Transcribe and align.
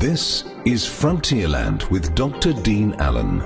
This 0.00 0.44
is 0.64 0.86
Frontierland 0.86 1.90
with 1.90 2.14
Dr. 2.14 2.54
Dean 2.54 2.94
Allen. 2.94 3.40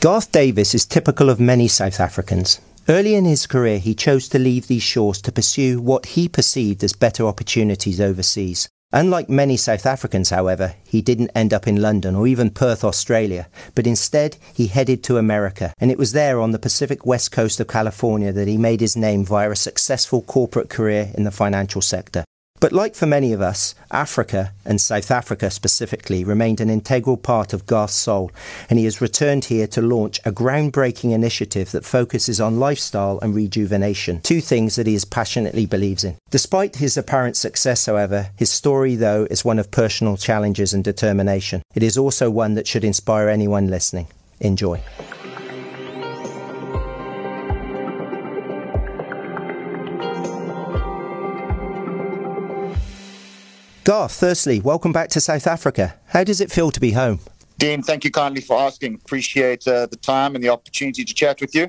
Garth 0.00 0.32
Davis 0.32 0.74
is 0.74 0.84
typical 0.84 1.30
of 1.30 1.38
many 1.38 1.68
South 1.68 2.00
Africans. 2.00 2.60
Early 2.88 3.14
in 3.14 3.24
his 3.24 3.46
career, 3.46 3.78
he 3.78 3.94
chose 3.94 4.28
to 4.30 4.40
leave 4.40 4.66
these 4.66 4.82
shores 4.82 5.22
to 5.22 5.30
pursue 5.30 5.80
what 5.80 6.04
he 6.04 6.28
perceived 6.28 6.82
as 6.82 6.92
better 6.92 7.28
opportunities 7.28 8.00
overseas. 8.00 8.68
Unlike 8.92 9.28
many 9.28 9.56
South 9.56 9.86
Africans, 9.86 10.30
however, 10.30 10.74
he 10.82 11.00
didn't 11.00 11.30
end 11.36 11.54
up 11.54 11.68
in 11.68 11.80
London 11.80 12.16
or 12.16 12.26
even 12.26 12.50
Perth, 12.50 12.82
Australia, 12.82 13.46
but 13.76 13.86
instead 13.86 14.36
he 14.52 14.66
headed 14.66 15.04
to 15.04 15.16
America, 15.18 15.72
and 15.78 15.92
it 15.92 15.98
was 15.98 16.10
there 16.10 16.40
on 16.40 16.50
the 16.50 16.58
Pacific 16.58 17.06
west 17.06 17.30
coast 17.30 17.60
of 17.60 17.68
California 17.68 18.32
that 18.32 18.48
he 18.48 18.58
made 18.58 18.80
his 18.80 18.96
name 18.96 19.24
via 19.24 19.52
a 19.52 19.54
successful 19.54 20.22
corporate 20.22 20.68
career 20.68 21.12
in 21.14 21.22
the 21.22 21.30
financial 21.30 21.80
sector. 21.80 22.24
But 22.62 22.72
like 22.72 22.94
for 22.94 23.06
many 23.06 23.32
of 23.32 23.40
us, 23.40 23.74
Africa, 23.90 24.52
and 24.64 24.80
South 24.80 25.10
Africa 25.10 25.50
specifically, 25.50 26.22
remained 26.22 26.60
an 26.60 26.70
integral 26.70 27.16
part 27.16 27.52
of 27.52 27.66
Garth's 27.66 27.96
soul, 27.96 28.30
and 28.70 28.78
he 28.78 28.84
has 28.84 29.00
returned 29.00 29.46
here 29.46 29.66
to 29.66 29.82
launch 29.82 30.20
a 30.24 30.30
groundbreaking 30.30 31.10
initiative 31.10 31.72
that 31.72 31.84
focuses 31.84 32.40
on 32.40 32.60
lifestyle 32.60 33.18
and 33.18 33.34
rejuvenation, 33.34 34.20
two 34.20 34.40
things 34.40 34.76
that 34.76 34.86
he 34.86 34.94
is 34.94 35.04
passionately 35.04 35.66
believes 35.66 36.04
in. 36.04 36.16
Despite 36.30 36.76
his 36.76 36.96
apparent 36.96 37.36
success, 37.36 37.86
however, 37.86 38.30
his 38.36 38.50
story, 38.52 38.94
though, 38.94 39.26
is 39.28 39.44
one 39.44 39.58
of 39.58 39.72
personal 39.72 40.16
challenges 40.16 40.72
and 40.72 40.84
determination. 40.84 41.62
It 41.74 41.82
is 41.82 41.98
also 41.98 42.30
one 42.30 42.54
that 42.54 42.68
should 42.68 42.84
inspire 42.84 43.28
anyone 43.28 43.70
listening. 43.70 44.06
Enjoy. 44.38 44.80
Garth, 53.84 54.14
firstly, 54.14 54.60
welcome 54.60 54.92
back 54.92 55.08
to 55.08 55.20
South 55.20 55.44
Africa. 55.44 55.96
How 56.06 56.22
does 56.22 56.40
it 56.40 56.52
feel 56.52 56.70
to 56.70 56.78
be 56.78 56.92
home? 56.92 57.18
Dean, 57.58 57.82
thank 57.82 58.04
you 58.04 58.12
kindly 58.12 58.40
for 58.40 58.56
asking. 58.56 58.94
Appreciate 58.94 59.66
uh, 59.66 59.86
the 59.86 59.96
time 59.96 60.36
and 60.36 60.44
the 60.44 60.50
opportunity 60.50 61.04
to 61.04 61.12
chat 61.12 61.40
with 61.40 61.52
you. 61.52 61.68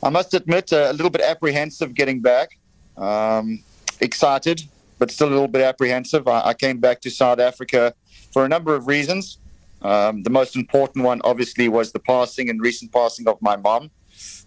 I 0.00 0.10
must 0.10 0.32
admit, 0.32 0.72
uh, 0.72 0.86
a 0.90 0.92
little 0.92 1.10
bit 1.10 1.22
apprehensive 1.22 1.92
getting 1.94 2.20
back. 2.20 2.56
Um, 2.96 3.64
excited, 4.00 4.62
but 5.00 5.10
still 5.10 5.26
a 5.26 5.30
little 5.30 5.48
bit 5.48 5.62
apprehensive. 5.62 6.28
I, 6.28 6.50
I, 6.50 6.54
came 6.54 6.78
back 6.78 7.00
to 7.00 7.10
South 7.10 7.40
Africa 7.40 7.94
for 8.32 8.44
a 8.44 8.48
number 8.48 8.76
of 8.76 8.86
reasons. 8.86 9.38
Um, 9.82 10.22
the 10.22 10.30
most 10.30 10.54
important 10.54 11.04
one, 11.04 11.20
obviously, 11.24 11.68
was 11.68 11.90
the 11.90 11.98
passing 11.98 12.48
and 12.48 12.60
recent 12.60 12.92
passing 12.92 13.26
of 13.26 13.42
my 13.42 13.56
mom, 13.56 13.90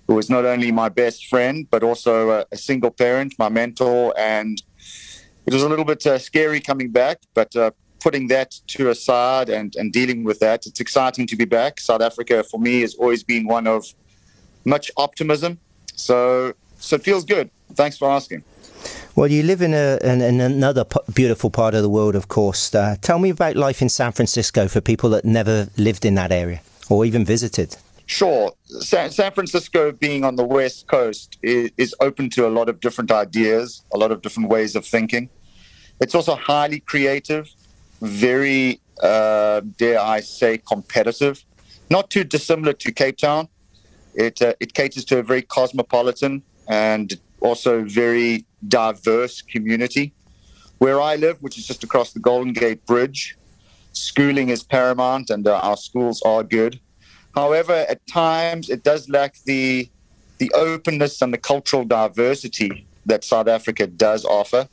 who 0.08 0.16
was 0.16 0.30
not 0.30 0.46
only 0.46 0.72
my 0.72 0.88
best 0.88 1.28
friend, 1.28 1.68
but 1.70 1.84
also 1.84 2.30
a, 2.30 2.46
a 2.54 2.58
single 2.58 2.92
parent, 2.92 3.34
my 3.38 3.50
mentor, 3.50 4.14
and 4.18 4.62
it 5.48 5.54
was 5.54 5.64
a 5.64 5.70
little 5.70 5.86
bit 5.86 6.06
uh, 6.06 6.20
scary 6.20 6.60
coming 6.60 6.92
back, 6.92 7.22
but 7.34 7.56
uh, 7.56 7.72
putting 8.02 8.28
that 8.28 8.52
to 8.68 8.90
aside 8.90 9.48
and, 9.50 9.76
and 9.78 9.94
dealing 9.94 10.26
with 10.26 10.40
that, 10.40 10.68
it's 10.68 10.82
exciting 10.82 11.26
to 11.26 11.38
be 11.38 11.46
back. 11.46 11.80
South 11.80 12.02
Africa, 12.02 12.44
for 12.44 12.60
me, 12.60 12.82
has 12.82 12.96
always 12.96 13.24
been 13.24 13.48
one 13.48 13.66
of 13.66 13.86
much 14.66 14.92
optimism. 14.98 15.58
So, 15.96 16.54
so 16.80 16.98
it 16.98 17.04
feels 17.04 17.24
good. 17.24 17.50
Thanks 17.76 17.98
for 17.98 18.10
asking. 18.10 18.44
Well, 19.16 19.32
you 19.32 19.42
live 19.42 19.62
in, 19.62 19.74
a, 19.74 19.98
in, 20.04 20.22
in 20.22 20.42
another 20.42 20.84
p- 20.84 21.00
beautiful 21.14 21.50
part 21.50 21.74
of 21.74 21.82
the 21.82 21.90
world, 21.90 22.16
of 22.16 22.28
course. 22.28 22.76
Uh, 22.76 22.98
tell 23.02 23.18
me 23.18 23.30
about 23.30 23.56
life 23.56 23.82
in 23.82 23.88
San 23.88 24.12
Francisco 24.12 24.68
for 24.68 24.82
people 24.82 25.10
that 25.12 25.24
never 25.24 25.70
lived 25.78 26.04
in 26.04 26.16
that 26.16 26.34
area 26.34 26.62
or 26.90 27.06
even 27.06 27.24
visited. 27.24 27.78
Sure. 28.06 28.54
San, 28.66 29.12
San, 29.12 29.32
Francisco, 29.34 29.92
being 29.92 30.24
on 30.24 30.36
the 30.36 30.44
West 30.44 30.88
Coast, 30.88 31.38
is, 31.42 31.72
is, 31.78 31.96
open 32.00 32.30
to 32.32 32.48
a 32.48 32.50
lot 32.50 32.70
of 32.70 32.80
different 32.80 33.12
ideas, 33.12 33.84
a 33.94 33.98
lot 33.98 34.12
of 34.12 34.22
different 34.22 34.50
ways 34.50 34.76
of 34.76 34.86
thinking. 34.86 35.30
It's 36.00 36.14
also 36.14 36.36
highly 36.36 36.80
creative, 36.80 37.50
very, 38.02 38.80
uh, 39.02 39.62
dare 39.78 40.00
I 40.00 40.20
say, 40.20 40.60
competitive. 40.60 41.44
Not 41.90 42.10
too 42.10 42.24
dissimilar 42.24 42.74
to 42.74 42.92
Cape 42.92 43.18
Town. 43.18 43.48
It, 44.14 44.42
uh, 44.42 44.54
it 44.60 44.74
caters 44.74 45.06
to 45.06 45.20
a 45.20 45.24
very 45.24 45.42
cosmopolitan 45.42 46.44
and 46.68 47.18
also 47.42 47.84
very 47.84 48.46
diverse 48.68 49.42
community. 49.42 50.14
Where 50.80 51.02
I 51.02 51.16
live, 51.16 51.42
which 51.42 51.58
is 51.58 51.66
just 51.66 51.84
across 51.84 52.14
the 52.14 52.20
Golden 52.20 52.54
Gate 52.54 52.86
Bridge, 52.86 53.36
schooling 53.94 54.50
is 54.50 54.62
paramount 54.62 55.30
and 55.30 55.48
uh, 55.48 55.58
our 55.58 55.78
schools 55.78 56.22
are 56.24 56.44
good. 56.44 56.80
However, 57.34 57.86
at 57.90 58.06
times 58.08 58.70
it 58.70 58.84
does 58.84 59.10
lack 59.10 59.36
the 59.46 59.90
the 60.40 60.52
openness 60.54 61.20
and 61.24 61.34
the 61.34 61.38
cultural 61.38 61.84
diversity 61.84 62.86
that 63.08 63.24
South 63.24 63.48
Africa 63.48 63.88
does 63.88 64.24
offer 64.24 64.68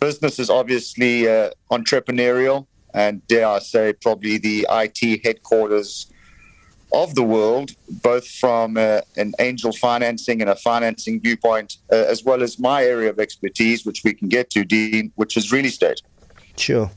business 0.00 0.38
is 0.38 0.50
obviously 0.50 1.28
uh, 1.28 1.50
entrepreneurial, 1.70 2.66
and 2.94 3.26
dare 3.28 3.46
I 3.46 3.58
say, 3.60 3.92
probably 3.92 4.38
the 4.38 4.66
IT 4.70 5.24
headquarters 5.24 6.06
of 6.92 7.14
the 7.14 7.22
world, 7.22 7.70
both 8.02 8.26
from 8.26 8.76
uh, 8.76 9.02
an 9.16 9.32
angel 9.38 9.72
financing 9.72 10.40
and 10.40 10.50
a 10.50 10.56
financing 10.56 11.20
viewpoint, 11.20 11.76
uh, 11.92 11.94
as 11.94 12.24
well 12.24 12.42
as 12.42 12.58
my 12.58 12.84
area 12.84 13.10
of 13.10 13.20
expertise, 13.20 13.86
which 13.86 14.02
we 14.04 14.12
can 14.12 14.28
get 14.28 14.50
to, 14.50 14.64
Dean, 14.64 15.12
which 15.14 15.36
is 15.36 15.52
real 15.52 15.66
estate. 15.66 16.02
Sure. 16.56 16.90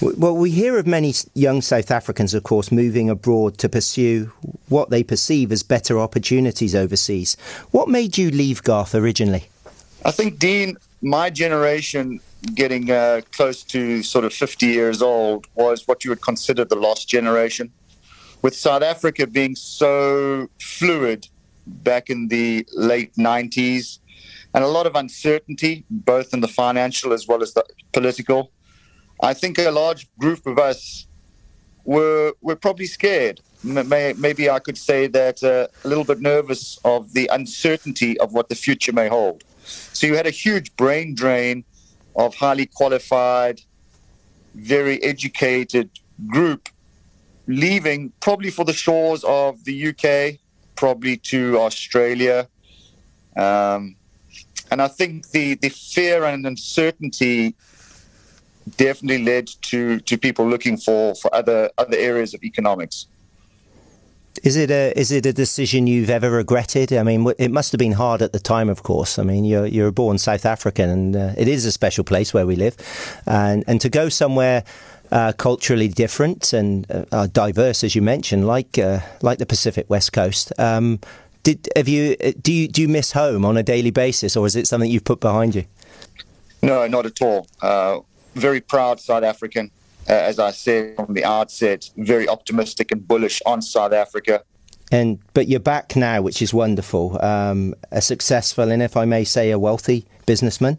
Well, 0.00 0.34
we 0.34 0.50
hear 0.50 0.78
of 0.78 0.86
many 0.86 1.14
young 1.34 1.62
South 1.62 1.90
Africans, 1.90 2.34
of 2.34 2.42
course, 2.42 2.72
moving 2.72 3.10
abroad 3.10 3.58
to 3.58 3.68
pursue 3.68 4.32
what 4.68 4.90
they 4.90 5.02
perceive 5.02 5.52
as 5.52 5.62
better 5.62 6.00
opportunities 6.00 6.74
overseas. 6.74 7.36
What 7.70 7.88
made 7.88 8.18
you 8.18 8.30
leave 8.30 8.62
Garth 8.62 8.94
originally? 8.94 9.44
I 10.04 10.10
think, 10.10 10.38
Dean, 10.38 10.76
my 11.00 11.30
generation 11.30 12.20
getting 12.54 12.90
uh, 12.90 13.22
close 13.32 13.62
to 13.62 14.02
sort 14.02 14.24
of 14.24 14.32
50 14.32 14.66
years 14.66 15.00
old 15.02 15.46
was 15.54 15.86
what 15.86 16.04
you 16.04 16.10
would 16.10 16.22
consider 16.22 16.64
the 16.64 16.76
lost 16.76 17.08
generation. 17.08 17.72
With 18.42 18.54
South 18.54 18.82
Africa 18.82 19.26
being 19.26 19.56
so 19.56 20.48
fluid 20.60 21.28
back 21.66 22.10
in 22.10 22.28
the 22.28 22.66
late 22.74 23.14
90s 23.14 24.00
and 24.52 24.62
a 24.62 24.68
lot 24.68 24.86
of 24.86 24.94
uncertainty, 24.94 25.84
both 25.90 26.34
in 26.34 26.40
the 26.40 26.48
financial 26.48 27.12
as 27.12 27.26
well 27.26 27.42
as 27.42 27.54
the 27.54 27.64
political, 27.92 28.50
I 29.22 29.32
think 29.32 29.58
a 29.58 29.70
large 29.70 30.06
group 30.18 30.46
of 30.46 30.58
us 30.58 31.06
were, 31.84 32.34
were 32.42 32.56
probably 32.56 32.86
scared. 32.86 33.40
Maybe 33.62 34.50
I 34.50 34.58
could 34.58 34.76
say 34.76 35.06
that 35.06 35.42
uh, 35.42 35.68
a 35.84 35.88
little 35.88 36.04
bit 36.04 36.20
nervous 36.20 36.78
of 36.84 37.14
the 37.14 37.28
uncertainty 37.32 38.18
of 38.20 38.34
what 38.34 38.50
the 38.50 38.54
future 38.54 38.92
may 38.92 39.08
hold. 39.08 39.42
So 39.64 40.06
you 40.06 40.16
had 40.16 40.26
a 40.26 40.30
huge 40.30 40.76
brain 40.76 41.14
drain 41.14 41.64
of 42.16 42.34
highly 42.34 42.66
qualified, 42.66 43.60
very 44.54 45.02
educated 45.02 45.90
group 46.28 46.68
leaving 47.46 48.12
probably 48.20 48.50
for 48.50 48.64
the 48.64 48.72
shores 48.72 49.24
of 49.24 49.64
the 49.64 49.88
UK, 49.88 50.38
probably 50.76 51.16
to 51.16 51.58
Australia. 51.58 52.48
Um, 53.36 53.96
and 54.70 54.80
I 54.80 54.88
think 54.88 55.30
the, 55.30 55.54
the 55.54 55.68
fear 55.68 56.24
and 56.24 56.46
uncertainty 56.46 57.54
definitely 58.76 59.22
led 59.22 59.46
to, 59.62 60.00
to 60.00 60.16
people 60.16 60.48
looking 60.48 60.76
for, 60.76 61.14
for 61.14 61.34
other 61.34 61.70
other 61.76 61.96
areas 61.96 62.34
of 62.34 62.42
economics. 62.42 63.06
Is 64.44 64.56
it 64.56 64.70
a 64.70 64.92
is 64.94 65.10
it 65.10 65.24
a 65.24 65.32
decision 65.32 65.86
you've 65.86 66.10
ever 66.10 66.30
regretted? 66.30 66.92
I 66.92 67.02
mean, 67.02 67.32
it 67.38 67.50
must 67.50 67.72
have 67.72 67.78
been 67.78 67.92
hard 67.92 68.20
at 68.20 68.32
the 68.32 68.38
time, 68.38 68.68
of 68.68 68.82
course. 68.82 69.18
I 69.18 69.22
mean, 69.22 69.46
you're 69.46 69.64
you're 69.64 69.90
born 69.90 70.18
South 70.18 70.44
African, 70.44 70.90
and 70.90 71.16
uh, 71.16 71.32
it 71.38 71.48
is 71.48 71.64
a 71.64 71.72
special 71.72 72.04
place 72.04 72.34
where 72.34 72.46
we 72.46 72.54
live, 72.54 72.76
and 73.26 73.64
and 73.66 73.80
to 73.80 73.88
go 73.88 74.08
somewhere. 74.08 74.62
Uh, 75.12 75.32
culturally 75.32 75.86
different 75.86 76.52
and 76.52 76.86
uh, 77.12 77.28
diverse, 77.28 77.84
as 77.84 77.94
you 77.94 78.02
mentioned, 78.02 78.46
like 78.46 78.78
uh, 78.78 78.98
like 79.20 79.38
the 79.38 79.46
Pacific 79.46 79.88
West 79.88 80.12
Coast. 80.12 80.52
Um, 80.58 80.98
did 81.42 81.68
have 81.76 81.86
you 81.86 82.16
uh, 82.24 82.32
do 82.40 82.52
you 82.52 82.66
do 82.66 82.82
you 82.82 82.88
miss 82.88 83.12
home 83.12 83.44
on 83.44 83.56
a 83.56 83.62
daily 83.62 83.90
basis, 83.90 84.34
or 84.34 84.46
is 84.46 84.56
it 84.56 84.66
something 84.66 84.90
you've 84.90 85.04
put 85.04 85.20
behind 85.20 85.54
you? 85.54 85.66
No, 86.62 86.86
not 86.88 87.06
at 87.06 87.20
all. 87.20 87.46
Uh, 87.62 88.00
very 88.34 88.60
proud 88.60 88.98
South 88.98 89.22
African 89.22 89.66
uh, 89.66 89.83
as 90.06 90.38
I 90.38 90.50
said 90.50 90.96
from 90.96 91.14
the 91.14 91.24
outset, 91.24 91.90
very 91.96 92.28
optimistic 92.28 92.92
and 92.92 93.06
bullish 93.06 93.40
on 93.46 93.62
South 93.62 93.92
Africa. 93.92 94.42
And 94.92 95.18
but 95.32 95.48
you're 95.48 95.60
back 95.60 95.96
now, 95.96 96.22
which 96.22 96.42
is 96.42 96.52
wonderful. 96.52 97.22
Um, 97.24 97.74
a 97.90 98.00
successful 98.00 98.70
and, 98.70 98.82
if 98.82 98.96
I 98.96 99.04
may 99.04 99.24
say, 99.24 99.50
a 99.50 99.58
wealthy 99.58 100.06
businessman. 100.26 100.78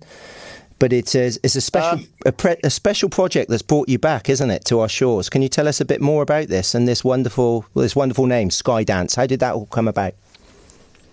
But 0.78 0.92
it 0.92 1.16
is 1.16 1.40
it's 1.44 1.56
a 1.56 1.62
special 1.62 2.00
um, 2.00 2.08
a, 2.26 2.32
pre, 2.32 2.56
a, 2.64 2.70
special 2.70 3.10
project 3.10 3.50
that's 3.50 3.62
brought 3.62 3.88
you 3.88 3.98
back, 3.98 4.30
isn't 4.30 4.52
it, 4.52 4.66
to 4.66 4.82
our 4.82 4.90
shores? 4.90 5.30
Can 5.30 5.42
you 5.42 5.48
tell 5.48 5.68
us 5.68 5.80
a 5.80 5.86
bit 5.86 6.02
more 6.02 6.22
about 6.22 6.50
this 6.50 6.76
and 6.76 6.88
this 6.88 7.04
wonderful 7.04 7.66
well, 7.74 7.84
this 7.84 7.96
wonderful 7.96 8.26
name, 8.26 8.50
Skydance? 8.50 9.16
How 9.16 9.26
did 9.26 9.40
that 9.40 9.56
all 9.56 9.68
come 9.68 9.88
about? 9.88 10.14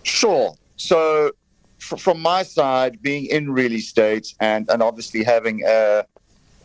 Sure. 0.03 0.53
So, 0.75 1.31
from 1.79 2.19
my 2.19 2.43
side, 2.43 3.01
being 3.01 3.25
in 3.27 3.51
real 3.51 3.71
estate 3.71 4.33
and 4.41 4.69
and 4.69 4.83
obviously 4.83 5.23
having 5.23 5.63
a 5.65 6.05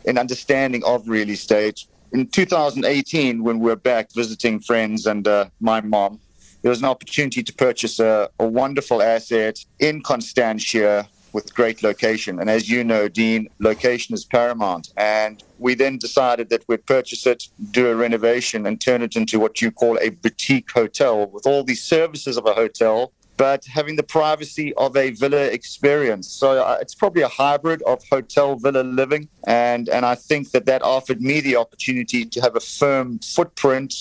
an 0.09 0.17
understanding 0.17 0.83
of 0.85 1.07
real 1.07 1.29
estate. 1.29 1.85
In 2.11 2.27
2018, 2.27 3.43
when 3.43 3.59
we 3.59 3.65
were 3.69 3.75
back 3.75 4.11
visiting 4.13 4.59
friends 4.59 5.05
and 5.05 5.27
uh, 5.27 5.45
my 5.59 5.79
mom, 5.81 6.19
there 6.61 6.69
was 6.69 6.79
an 6.79 6.85
opportunity 6.85 7.43
to 7.43 7.53
purchase 7.53 7.99
a, 7.99 8.29
a 8.39 8.47
wonderful 8.47 9.01
asset 9.01 9.63
in 9.79 10.01
Constantia 10.01 11.07
with 11.31 11.53
great 11.53 11.83
location. 11.83 12.39
And 12.39 12.49
as 12.49 12.67
you 12.67 12.83
know, 12.83 13.07
Dean, 13.07 13.47
location 13.59 14.15
is 14.15 14.25
paramount. 14.25 14.91
And 14.97 15.43
we 15.59 15.75
then 15.75 15.99
decided 15.99 16.49
that 16.49 16.63
we'd 16.67 16.85
purchase 16.87 17.27
it, 17.27 17.43
do 17.69 17.87
a 17.87 17.95
renovation, 17.95 18.65
and 18.65 18.81
turn 18.81 19.03
it 19.03 19.15
into 19.15 19.39
what 19.39 19.61
you 19.61 19.69
call 19.69 19.99
a 20.01 20.09
boutique 20.09 20.71
hotel 20.71 21.27
with 21.27 21.45
all 21.45 21.63
the 21.63 21.75
services 21.75 22.35
of 22.35 22.47
a 22.47 22.53
hotel, 22.53 23.13
but 23.39 23.63
having 23.65 23.95
the 23.95 24.03
privacy 24.03 24.73
of 24.75 24.97
a 24.97 25.11
villa 25.11 25.45
experience. 25.45 26.27
So 26.27 26.61
uh, 26.61 26.77
it's 26.81 26.93
probably 26.93 27.21
a 27.21 27.29
hybrid 27.29 27.81
of 27.83 28.03
hotel 28.11 28.57
villa 28.57 28.83
living. 28.83 29.29
And, 29.47 29.87
and 29.87 30.05
I 30.05 30.15
think 30.15 30.51
that 30.51 30.65
that 30.65 30.81
offered 30.81 31.21
me 31.21 31.39
the 31.39 31.55
opportunity 31.55 32.25
to 32.25 32.41
have 32.41 32.57
a 32.57 32.59
firm 32.59 33.19
footprint 33.19 33.91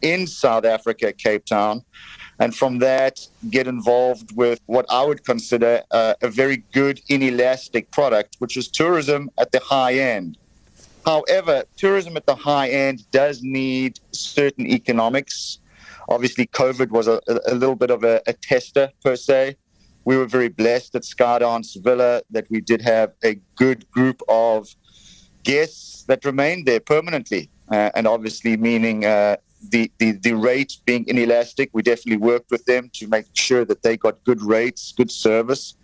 in 0.00 0.26
South 0.26 0.64
Africa, 0.64 1.12
Cape 1.12 1.44
Town 1.44 1.84
and 2.38 2.54
from 2.54 2.78
that 2.78 3.26
get 3.50 3.66
involved 3.66 4.36
with 4.36 4.60
what 4.66 4.86
I 4.90 5.02
would 5.04 5.24
consider 5.24 5.82
uh, 5.90 6.14
a 6.22 6.28
very 6.28 6.58
good 6.72 7.00
inelastic 7.08 7.90
product, 7.90 8.36
which 8.40 8.56
is 8.56 8.68
tourism 8.68 9.30
at 9.38 9.52
the 9.52 9.60
high 9.60 9.94
end. 9.94 10.36
However, 11.04 11.64
tourism 11.76 12.16
at 12.16 12.26
the 12.26 12.34
high 12.34 12.68
end 12.68 13.10
does 13.10 13.42
need 13.42 14.00
certain 14.10 14.66
economics. 14.66 15.60
Obviously, 16.08 16.46
COVID 16.46 16.90
was 16.90 17.08
a, 17.08 17.20
a 17.46 17.54
little 17.54 17.74
bit 17.74 17.90
of 17.90 18.04
a, 18.04 18.22
a, 18.26 18.32
tester 18.32 18.90
per 19.04 19.16
se. 19.16 19.56
We 20.04 20.16
were 20.16 20.26
very 20.26 20.48
blessed 20.48 20.94
at 20.94 21.02
Skydance 21.02 21.82
Villa 21.82 22.22
that 22.30 22.46
we 22.48 22.60
did 22.60 22.80
have 22.82 23.12
a 23.24 23.34
good 23.56 23.90
group 23.90 24.22
of 24.28 24.68
guests 25.42 26.04
that 26.04 26.24
remained 26.24 26.66
there 26.66 26.80
permanently, 26.80 27.50
uh, 27.70 27.90
and 27.94 28.06
obviously 28.06 28.56
meaning 28.56 29.04
uh, 29.04 29.36
the, 29.70 29.90
the, 29.98 30.12
the 30.12 30.80
being 30.84 31.04
inelastic, 31.08 31.70
we 31.72 31.82
definitely 31.82 32.18
worked 32.18 32.50
with 32.50 32.64
them 32.66 32.90
to 32.94 33.08
make 33.08 33.26
sure 33.34 33.64
that 33.64 33.82
they 33.82 33.96
got 33.96 34.22
good 34.24 34.42
rates, 34.42 34.92
good 34.96 35.10
service. 35.10 35.74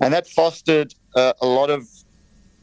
And 0.00 0.14
that 0.14 0.26
fostered 0.28 0.94
uh, 1.14 1.32
a 1.40 1.46
lot 1.46 1.70
of 1.70 1.86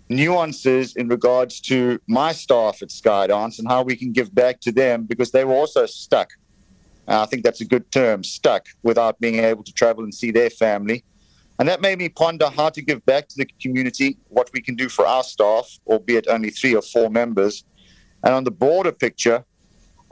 nuances 0.09 0.95
in 0.95 1.07
regards 1.07 1.59
to 1.59 1.99
my 2.07 2.31
staff 2.31 2.81
at 2.81 2.89
Skydance 2.89 3.59
and 3.59 3.67
how 3.67 3.83
we 3.83 3.95
can 3.95 4.11
give 4.11 4.33
back 4.33 4.59
to 4.61 4.71
them 4.71 5.03
because 5.03 5.31
they 5.31 5.43
were 5.43 5.53
also 5.53 5.85
stuck. 5.85 6.29
Uh, 7.07 7.21
I 7.21 7.25
think 7.25 7.43
that's 7.43 7.61
a 7.61 7.65
good 7.65 7.91
term, 7.91 8.23
stuck, 8.23 8.67
without 8.83 9.19
being 9.19 9.39
able 9.39 9.63
to 9.63 9.73
travel 9.73 10.03
and 10.03 10.13
see 10.13 10.31
their 10.31 10.49
family. 10.49 11.03
And 11.59 11.69
that 11.69 11.81
made 11.81 11.99
me 11.99 12.09
ponder 12.09 12.49
how 12.49 12.69
to 12.69 12.81
give 12.81 13.05
back 13.05 13.27
to 13.29 13.35
the 13.37 13.45
community, 13.61 14.17
what 14.27 14.49
we 14.53 14.61
can 14.61 14.75
do 14.75 14.89
for 14.89 15.07
our 15.07 15.23
staff, 15.23 15.79
albeit 15.87 16.27
only 16.27 16.49
three 16.49 16.75
or 16.75 16.81
four 16.81 17.09
members. 17.09 17.63
And 18.23 18.33
on 18.33 18.43
the 18.43 18.51
broader 18.51 18.91
picture, 18.91 19.45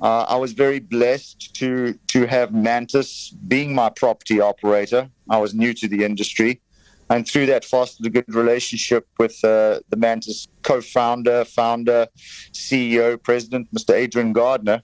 uh, 0.02 0.26
I 0.28 0.36
was 0.36 0.54
very 0.54 0.80
blessed 0.80 1.54
to 1.56 1.94
to 2.08 2.26
have 2.26 2.54
Mantis 2.54 3.30
being 3.48 3.76
my 3.76 3.90
property 3.90 4.40
operator. 4.40 5.10
I 5.30 5.38
was 5.38 5.54
new 5.54 5.74
to 5.76 5.88
the 5.88 6.04
industry, 6.04 6.62
and 7.10 7.28
through 7.28 7.48
that 7.48 7.64
fostered 7.66 8.06
a 8.06 8.10
good 8.10 8.34
relationship 8.34 9.08
with 9.20 9.44
uh, 9.44 9.80
the 9.90 9.98
Mantis 9.98 10.48
co-founder, 10.62 11.46
founder, 11.46 12.08
CEO, 12.52 13.22
president, 13.22 13.74
Mr. 13.74 13.94
Adrian 13.94 14.34
Gardner, 14.34 14.82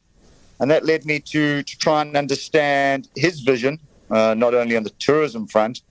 and 0.59 0.69
that 0.71 0.85
led 0.85 1.05
me 1.05 1.19
to 1.19 1.63
to 1.63 1.77
try 1.77 2.01
and 2.01 2.15
understand 2.17 3.07
his 3.15 3.41
vision, 3.41 3.79
uh, 4.11 4.33
not 4.33 4.53
only 4.53 4.75
on 4.75 4.83
the 4.83 4.91
tourism 4.91 5.47
front, 5.47 5.81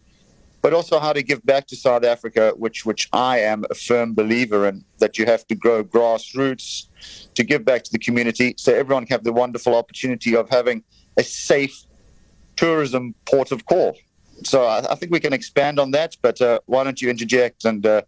but 0.63 0.73
also 0.73 0.99
how 0.99 1.13
to 1.13 1.23
give 1.23 1.45
back 1.45 1.67
to 1.69 1.77
South 1.77 2.05
Africa, 2.05 2.53
which 2.57 2.85
which 2.85 3.09
I 3.13 3.41
am 3.41 3.65
a 3.71 3.75
firm 3.75 4.15
believer 4.15 4.67
in. 4.69 4.85
That 4.99 5.19
you 5.19 5.27
have 5.27 5.47
to 5.49 5.55
grow 5.55 5.85
grassroots 5.85 6.87
to 7.35 7.45
give 7.45 7.65
back 7.65 7.85
to 7.85 7.93
the 7.93 7.99
community 7.99 8.55
so 8.59 8.75
everyone 8.75 9.07
can 9.07 9.15
have 9.15 9.25
the 9.25 9.33
wonderful 9.33 9.75
opportunity 9.75 10.35
of 10.37 10.49
having 10.51 10.85
a 11.17 11.23
safe 11.23 11.85
tourism 12.57 13.15
port 13.27 13.53
of 13.53 13.65
call. 13.67 13.97
So 14.45 14.65
I, 14.65 14.93
I 14.93 14.95
think 14.95 15.13
we 15.13 15.21
can 15.21 15.33
expand 15.33 15.79
on 15.79 15.91
that, 15.93 16.17
but 16.23 16.41
uh, 16.41 16.61
why 16.67 16.85
don't 16.85 17.01
you 17.01 17.11
interject 17.11 17.65
and 17.65 17.85
uh, 17.87 18.03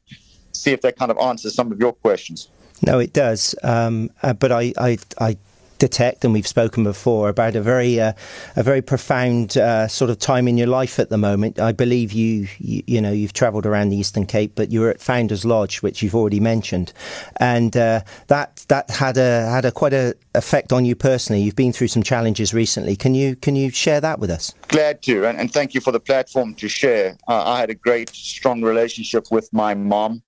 see 0.52 0.72
if 0.72 0.80
that 0.82 0.96
kind 0.96 1.10
of 1.10 1.18
answers 1.18 1.54
some 1.54 1.72
of 1.72 1.80
your 1.80 1.92
questions? 1.92 2.48
No, 2.82 2.98
it 2.98 3.12
does. 3.12 3.54
Um, 3.62 4.10
uh, 4.22 4.32
but 4.32 4.52
I, 4.52 4.72
I, 4.78 4.98
I 5.18 5.36
detect, 5.80 6.24
and 6.24 6.32
we've 6.32 6.46
spoken 6.46 6.84
before 6.84 7.28
about 7.28 7.56
a 7.56 7.60
very 7.60 7.98
uh, 7.98 8.12
a 8.54 8.62
very 8.62 8.82
profound 8.82 9.56
uh, 9.56 9.88
sort 9.88 10.10
of 10.10 10.20
time 10.20 10.46
in 10.46 10.56
your 10.56 10.68
life 10.68 11.00
at 11.00 11.08
the 11.08 11.18
moment. 11.18 11.58
I 11.58 11.72
believe 11.72 12.12
you, 12.12 12.46
you, 12.58 12.84
you 12.86 13.00
know 13.00 13.10
you've 13.10 13.32
travelled 13.32 13.66
around 13.66 13.88
the 13.88 13.96
Eastern 13.96 14.26
Cape, 14.26 14.52
but 14.54 14.70
you 14.70 14.80
were 14.80 14.90
at 14.90 15.00
Founders 15.00 15.44
Lodge, 15.44 15.82
which 15.82 16.02
you've 16.02 16.14
already 16.14 16.38
mentioned, 16.38 16.92
and 17.38 17.76
uh, 17.76 18.02
that 18.28 18.64
that 18.68 18.90
had 18.90 19.16
a 19.16 19.46
had 19.50 19.64
a 19.64 19.72
quite 19.72 19.92
a 19.92 20.14
effect 20.36 20.72
on 20.72 20.84
you 20.84 20.94
personally. 20.94 21.42
You've 21.42 21.56
been 21.56 21.72
through 21.72 21.88
some 21.88 22.04
challenges 22.04 22.54
recently. 22.54 22.94
Can 22.94 23.14
you 23.14 23.34
can 23.34 23.56
you 23.56 23.70
share 23.70 24.00
that 24.00 24.20
with 24.20 24.30
us? 24.30 24.54
Glad 24.68 25.02
to, 25.02 25.26
and, 25.26 25.38
and 25.40 25.52
thank 25.52 25.74
you 25.74 25.80
for 25.80 25.90
the 25.90 26.00
platform 26.00 26.54
to 26.54 26.68
share. 26.68 27.16
I 27.26 27.58
had 27.58 27.70
a 27.70 27.74
great 27.74 28.10
strong 28.10 28.62
relationship 28.62 29.26
with 29.30 29.52
my 29.52 29.74
mom. 29.74 30.22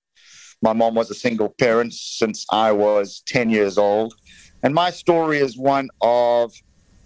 My 0.63 0.73
mom 0.73 0.95
was 0.95 1.11
a 1.11 1.15
single 1.15 1.49
parent 1.49 1.93
since 1.93 2.47
I 2.51 2.71
was 2.71 3.23
10 3.27 3.51
years 3.51 3.79
old. 3.79 4.15
And 4.63 4.75
my 4.75 4.91
story 4.91 5.39
is 5.39 5.57
one 5.57 5.89
of 6.01 6.55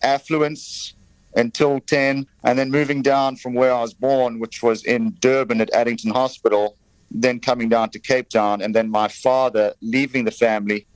affluence 0.02 0.94
until 1.36 1.80
10, 1.80 2.26
and 2.44 2.58
then 2.58 2.70
moving 2.70 3.02
down 3.02 3.36
from 3.36 3.54
where 3.54 3.72
I 3.72 3.80
was 3.80 3.94
born, 3.94 4.38
which 4.38 4.62
was 4.62 4.84
in 4.84 5.14
Durban 5.20 5.60
at 5.60 5.72
Addington 5.72 6.10
Hospital, 6.10 6.76
then 7.10 7.40
coming 7.40 7.68
down 7.68 7.90
to 7.90 7.98
Cape 7.98 8.28
Town, 8.28 8.62
and 8.62 8.74
then 8.74 8.90
my 8.90 9.08
father 9.08 9.74
leaving 9.82 10.24
the 10.24 10.30
family. 10.30 10.86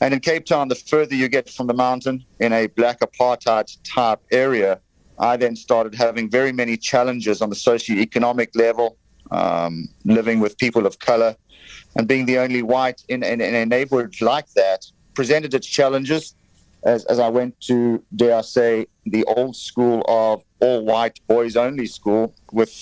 And 0.00 0.12
in 0.12 0.20
Cape 0.20 0.44
Town, 0.44 0.68
the 0.68 0.74
further 0.74 1.14
you 1.14 1.28
get 1.28 1.48
from 1.48 1.66
the 1.66 1.74
mountain 1.74 2.24
in 2.40 2.52
a 2.52 2.66
black 2.68 3.00
apartheid 3.00 3.76
type 3.84 4.20
area, 4.30 4.80
I 5.18 5.36
then 5.36 5.56
started 5.56 5.94
having 5.94 6.30
very 6.30 6.52
many 6.52 6.76
challenges 6.76 7.40
on 7.40 7.48
the 7.48 7.56
socio-economic 7.56 8.54
level, 8.54 8.96
um, 9.30 9.88
living 10.04 10.40
with 10.40 10.58
people 10.58 10.86
of 10.86 10.98
color, 10.98 11.36
and 11.96 12.06
being 12.06 12.26
the 12.26 12.38
only 12.38 12.62
white 12.62 13.02
in, 13.08 13.22
in, 13.22 13.40
in 13.40 13.54
a 13.54 13.64
neighborhood 13.64 14.14
like 14.20 14.50
that 14.54 14.84
presented 15.16 15.52
its 15.58 15.66
challenges 15.66 16.34
as, 16.84 17.04
as 17.06 17.18
I 17.18 17.28
went 17.28 17.60
to, 17.62 18.02
dare 18.14 18.36
I 18.36 18.42
say, 18.42 18.86
the 19.04 19.24
old 19.24 19.56
school 19.56 20.04
of 20.06 20.44
all 20.60 20.84
white 20.84 21.18
boys 21.26 21.56
only 21.56 21.86
school 21.86 22.32
with 22.52 22.74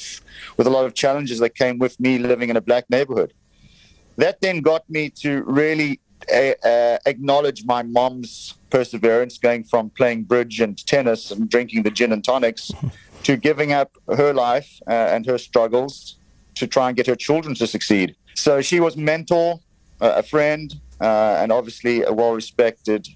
with 0.56 0.66
a 0.66 0.70
lot 0.76 0.84
of 0.84 0.92
challenges 0.94 1.38
that 1.38 1.52
came 1.62 1.78
with 1.78 1.98
me 1.98 2.18
living 2.18 2.48
in 2.50 2.56
a 2.56 2.60
black 2.60 2.84
neighborhood. 2.90 3.32
That 4.16 4.40
then 4.40 4.60
got 4.60 4.82
me 4.88 5.10
to 5.22 5.30
really 5.60 6.00
uh, 6.32 6.54
uh, 6.72 6.98
acknowledge 7.06 7.64
my 7.64 7.82
mom's 7.82 8.54
perseverance, 8.70 9.38
going 9.38 9.64
from 9.64 9.90
playing 9.90 10.24
bridge 10.24 10.60
and 10.60 10.74
tennis 10.94 11.30
and 11.30 11.48
drinking 11.54 11.82
the 11.86 11.90
gin 11.98 12.12
and 12.12 12.22
tonics 12.32 12.70
to 13.26 13.36
giving 13.36 13.72
up 13.72 13.90
her 14.20 14.32
life 14.32 14.70
uh, 14.86 15.14
and 15.14 15.26
her 15.26 15.38
struggles 15.38 15.94
to 16.54 16.66
try 16.66 16.88
and 16.88 16.96
get 16.96 17.06
her 17.06 17.16
children 17.16 17.54
to 17.54 17.66
succeed. 17.66 18.14
So 18.34 18.60
she 18.60 18.78
was 18.80 18.96
mentor, 18.96 19.60
a 20.00 20.22
friend, 20.22 20.74
uh, 21.00 21.38
and 21.40 21.52
obviously 21.52 22.02
a 22.02 22.12
well 22.12 22.32
respected 22.32 23.08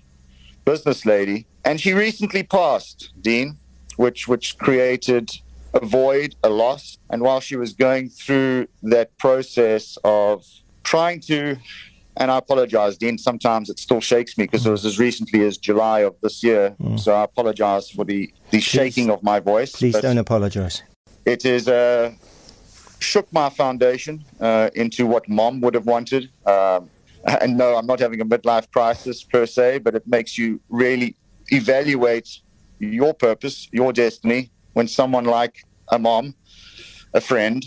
business 0.64 1.06
lady. 1.06 1.46
And 1.64 1.80
she 1.80 1.92
recently 1.92 2.42
passed, 2.42 3.12
Dean, 3.20 3.58
which, 3.96 4.28
which 4.28 4.56
created 4.58 5.30
a 5.74 5.84
void, 5.84 6.34
a 6.42 6.48
loss. 6.48 6.98
And 7.10 7.22
while 7.22 7.40
she 7.40 7.56
was 7.56 7.72
going 7.72 8.08
through 8.08 8.68
that 8.82 9.16
process 9.18 9.98
of 10.04 10.44
trying 10.82 11.20
to, 11.22 11.56
and 12.16 12.30
I 12.30 12.38
apologize, 12.38 12.96
Dean, 12.96 13.18
sometimes 13.18 13.70
it 13.70 13.78
still 13.78 14.00
shakes 14.00 14.36
me 14.38 14.44
because 14.44 14.66
it 14.66 14.70
was 14.70 14.84
as 14.84 14.98
recently 14.98 15.44
as 15.44 15.56
July 15.56 16.00
of 16.00 16.16
this 16.22 16.42
year. 16.42 16.74
Mm. 16.80 16.98
So 16.98 17.14
I 17.14 17.24
apologize 17.24 17.90
for 17.90 18.04
the, 18.04 18.32
the 18.50 18.60
shaking 18.60 19.10
of 19.10 19.22
my 19.22 19.40
voice. 19.40 19.72
Please 19.72 19.98
don't 20.00 20.18
apologize. 20.18 20.82
It 21.24 21.44
is 21.44 21.68
uh, 21.68 22.12
shook 23.00 23.30
my 23.32 23.48
foundation 23.50 24.24
uh, 24.40 24.70
into 24.74 25.06
what 25.06 25.28
mom 25.28 25.60
would 25.60 25.74
have 25.74 25.86
wanted. 25.86 26.30
Um, 26.46 26.90
and 27.40 27.56
no, 27.56 27.76
I'm 27.76 27.86
not 27.86 28.00
having 28.00 28.20
a 28.20 28.24
midlife 28.24 28.70
crisis 28.70 29.22
per 29.22 29.46
se, 29.46 29.78
but 29.78 29.94
it 29.94 30.06
makes 30.06 30.38
you 30.38 30.60
really 30.68 31.16
evaluate 31.48 32.40
your 32.78 33.14
purpose, 33.14 33.68
your 33.72 33.92
destiny, 33.92 34.50
when 34.72 34.86
someone 34.86 35.24
like 35.24 35.64
a 35.88 35.98
mom, 35.98 36.34
a 37.14 37.20
friend, 37.20 37.64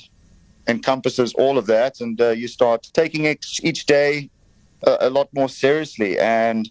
encompasses 0.67 1.33
all 1.33 1.57
of 1.57 1.65
that, 1.67 1.99
and 2.01 2.21
uh, 2.21 2.29
you 2.29 2.47
start 2.47 2.89
taking 2.93 3.25
each 3.25 3.85
day 3.85 4.29
a, 4.83 4.97
a, 5.01 5.09
lot 5.09 5.27
more 5.33 5.49
seriously. 5.49 6.17
And 6.19 6.69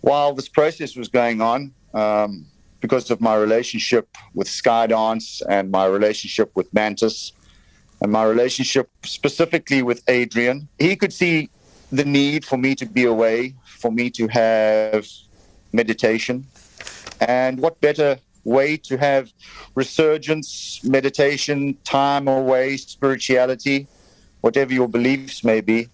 while 0.00 0.32
this 0.32 0.48
process 0.48 0.96
was 0.96 1.08
going 1.08 1.40
on, 1.40 1.72
um, 1.92 2.46
because 2.80 3.10
of 3.10 3.20
my 3.20 3.34
relationship 3.34 4.08
with 4.34 4.46
Skydance 4.46 5.42
and 5.48 5.70
my 5.70 5.86
relationship 5.86 6.50
with 6.54 6.72
Mantis, 6.72 7.32
and 8.02 8.12
my 8.12 8.24
relationship 8.24 8.90
specifically 9.04 9.82
with 9.82 10.02
Adrian, 10.08 10.68
he 10.78 10.96
could 10.96 11.12
see 11.12 11.48
the 11.90 12.04
need 12.04 12.44
for 12.44 12.56
me 12.56 12.74
to 12.74 12.86
be 12.86 13.04
away, 13.04 13.54
for 13.64 13.92
me 13.92 14.10
to 14.10 14.28
have 14.28 15.06
meditation. 15.72 16.46
And 17.20 17.60
what 17.60 17.80
better 17.80 18.18
way 18.44 18.76
to 18.76 18.96
have 18.96 19.32
resurgence, 19.74 20.80
meditation, 20.84 21.76
time 21.84 22.28
away, 22.28 22.76
spirituality, 22.76 23.86
whatever 24.40 24.72
your 24.72 24.88
beliefs 24.88 25.42
may 25.44 25.60
be, 25.60 25.88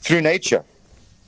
through 0.00 0.20
nature. 0.20 0.64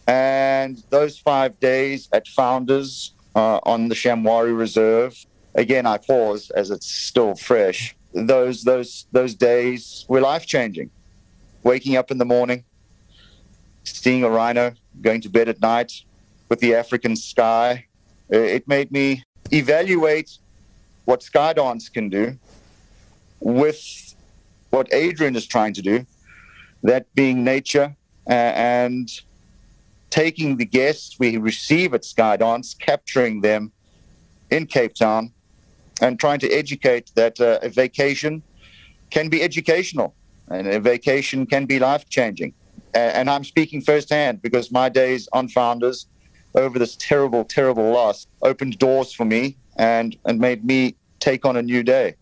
And 0.06 0.82
those 0.90 1.18
five 1.18 1.58
days 1.60 2.08
at 2.12 2.26
Founders 2.28 3.12
uh, 3.34 3.60
on 3.64 3.88
the 3.88 3.94
Shamwari 3.94 4.56
Reserve, 4.56 5.24
again, 5.54 5.86
I 5.86 5.98
pause 5.98 6.50
as 6.50 6.70
it's 6.70 6.86
still 6.86 7.34
fresh. 7.34 7.94
Those 8.14 8.64
those 8.64 9.06
those 9.10 9.34
days 9.34 10.04
were 10.06 10.20
life 10.20 10.44
changing 10.46 10.90
waking 11.62 11.96
up 11.96 12.10
in 12.10 12.18
the 12.18 12.24
morning, 12.24 12.64
seeing 13.84 14.24
a 14.24 14.30
rhino, 14.30 14.72
going 15.00 15.20
to 15.20 15.28
bed 15.28 15.48
at 15.48 15.60
night 15.60 16.02
with 16.48 16.60
the 16.60 16.74
African 16.74 17.16
sky. 17.16 17.86
Uh, 18.32 18.38
it 18.38 18.66
made 18.68 18.90
me 18.92 19.24
evaluate 19.50 20.38
what 21.04 21.20
Skydance 21.20 21.92
can 21.92 22.08
do 22.08 22.38
with 23.40 24.14
what 24.70 24.92
Adrian 24.92 25.36
is 25.36 25.46
trying 25.46 25.74
to 25.74 25.82
do, 25.82 26.06
that 26.82 27.12
being 27.14 27.44
nature 27.44 27.94
uh, 28.28 28.32
and 28.32 29.08
taking 30.10 30.56
the 30.56 30.64
guests 30.64 31.18
we 31.18 31.36
receive 31.36 31.94
at 31.94 32.02
Skydance, 32.02 32.78
capturing 32.78 33.40
them 33.40 33.72
in 34.50 34.66
Cape 34.66 34.94
Town, 34.94 35.32
and 36.00 36.18
trying 36.18 36.38
to 36.40 36.50
educate 36.50 37.10
that 37.14 37.40
uh, 37.40 37.58
a 37.62 37.68
vacation 37.68 38.42
can 39.10 39.28
be 39.28 39.42
educational 39.42 40.14
and 40.48 40.66
a 40.66 40.80
vacation 40.80 41.46
can 41.46 41.66
be 41.66 41.78
life 41.78 42.08
changing. 42.08 42.52
And 42.94 43.30
I'm 43.30 43.44
speaking 43.44 43.80
firsthand 43.80 44.42
because 44.42 44.70
my 44.70 44.88
days 44.88 45.28
on 45.32 45.48
Founders 45.48 46.06
over 46.54 46.78
this 46.78 46.96
terrible, 46.96 47.44
terrible 47.44 47.90
loss 47.90 48.26
opened 48.42 48.78
doors 48.78 49.12
for 49.12 49.24
me 49.24 49.56
and, 49.76 50.16
and 50.24 50.38
made 50.38 50.64
me 50.64 50.96
take 51.20 51.44
on 51.44 51.56
a 51.56 51.62
new 51.62 51.82
day. 51.82 52.16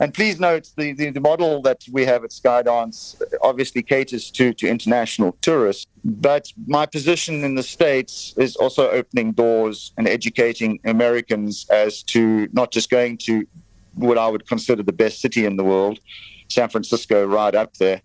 And 0.00 0.12
please 0.12 0.40
note 0.40 0.70
the, 0.76 0.92
the, 0.94 1.10
the, 1.10 1.20
model 1.20 1.62
that 1.62 1.84
we 1.92 2.04
have 2.06 2.24
at 2.24 2.30
Skydance 2.30 3.22
obviously 3.40 3.82
caters 3.82 4.32
to, 4.32 4.52
to 4.54 4.66
international 4.66 5.36
tourists, 5.42 5.86
but 6.04 6.52
my 6.66 6.86
position 6.86 7.44
in 7.44 7.54
the 7.54 7.62
States 7.62 8.34
is 8.36 8.56
also 8.56 8.90
opening 8.90 9.30
doors 9.30 9.92
and 9.96 10.08
educating 10.08 10.80
Americans 10.84 11.66
as 11.70 12.02
to 12.04 12.48
not 12.52 12.72
just 12.72 12.90
going 12.90 13.16
to 13.18 13.46
what 13.94 14.18
I 14.18 14.26
would 14.26 14.48
consider 14.48 14.82
the 14.82 14.92
best 14.92 15.20
city 15.20 15.44
in 15.44 15.56
the 15.56 15.62
world, 15.62 16.00
San 16.48 16.68
Francisco, 16.68 17.24
right 17.24 17.54
up 17.54 17.74
there, 17.74 18.02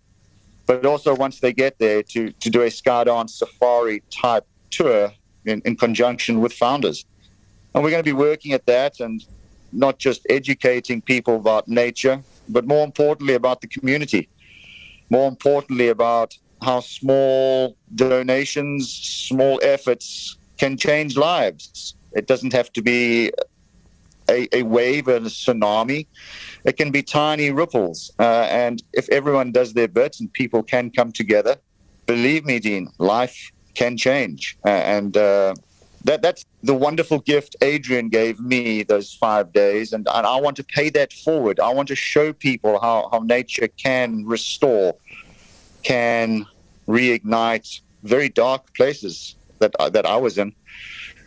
but 0.68 0.84
also 0.84 1.14
once 1.14 1.40
they 1.40 1.52
get 1.52 1.78
there 1.78 2.02
to, 2.02 2.30
to 2.30 2.50
do 2.50 2.60
a 2.60 2.66
Skydance 2.66 3.30
safari 3.30 4.02
type 4.10 4.46
tour 4.70 5.10
in, 5.46 5.62
in 5.64 5.74
conjunction 5.74 6.40
with 6.40 6.52
founders. 6.52 7.06
And 7.74 7.82
we're 7.82 7.90
going 7.90 8.04
to 8.04 8.08
be 8.08 8.12
working 8.12 8.52
at 8.52 8.66
that 8.66 9.00
and 9.00 9.24
not 9.72 9.98
just 9.98 10.26
educating 10.28 11.00
people 11.00 11.36
about 11.36 11.68
nature, 11.68 12.22
but 12.50 12.66
more 12.66 12.84
importantly 12.84 13.32
about 13.32 13.62
the 13.62 13.66
community. 13.66 14.28
More 15.08 15.26
importantly 15.26 15.88
about 15.88 16.36
how 16.60 16.80
small 16.80 17.74
donations, 17.94 18.92
small 18.92 19.58
efforts 19.62 20.36
can 20.58 20.76
change 20.76 21.16
lives. 21.16 21.94
It 22.12 22.26
doesn't 22.26 22.52
have 22.52 22.70
to 22.74 22.82
be 22.82 23.32
a, 24.28 24.48
a 24.52 24.62
wave 24.62 25.08
and 25.08 25.26
a 25.26 25.30
tsunami. 25.30 26.06
It 26.64 26.76
can 26.76 26.90
be 26.90 27.02
tiny 27.02 27.50
ripples. 27.50 28.10
Uh, 28.18 28.46
and 28.50 28.82
if 28.92 29.08
everyone 29.08 29.52
does 29.52 29.74
their 29.74 29.88
bit 29.88 30.16
and 30.20 30.32
people 30.32 30.62
can 30.62 30.90
come 30.90 31.12
together, 31.12 31.56
believe 32.06 32.44
me, 32.44 32.58
Dean, 32.58 32.88
life 32.98 33.50
can 33.74 33.96
change. 33.96 34.56
Uh, 34.64 34.70
and 34.70 35.16
uh, 35.16 35.54
that 36.04 36.22
that's 36.22 36.44
the 36.62 36.74
wonderful 36.74 37.20
gift 37.20 37.56
Adrian 37.60 38.08
gave 38.08 38.40
me 38.40 38.82
those 38.82 39.14
five 39.14 39.52
days, 39.52 39.92
and, 39.92 40.06
and 40.12 40.26
I 40.26 40.36
want 40.40 40.56
to 40.56 40.64
pay 40.64 40.90
that 40.90 41.12
forward. 41.12 41.60
I 41.60 41.72
want 41.72 41.88
to 41.88 41.96
show 41.96 42.32
people 42.32 42.80
how, 42.80 43.08
how 43.12 43.20
nature 43.20 43.68
can 43.68 44.24
restore, 44.24 44.94
can 45.82 46.46
reignite 46.86 47.80
very 48.02 48.28
dark 48.28 48.74
places 48.74 49.36
that 49.58 49.72
that 49.92 50.06
I 50.06 50.16
was 50.16 50.38
in, 50.38 50.54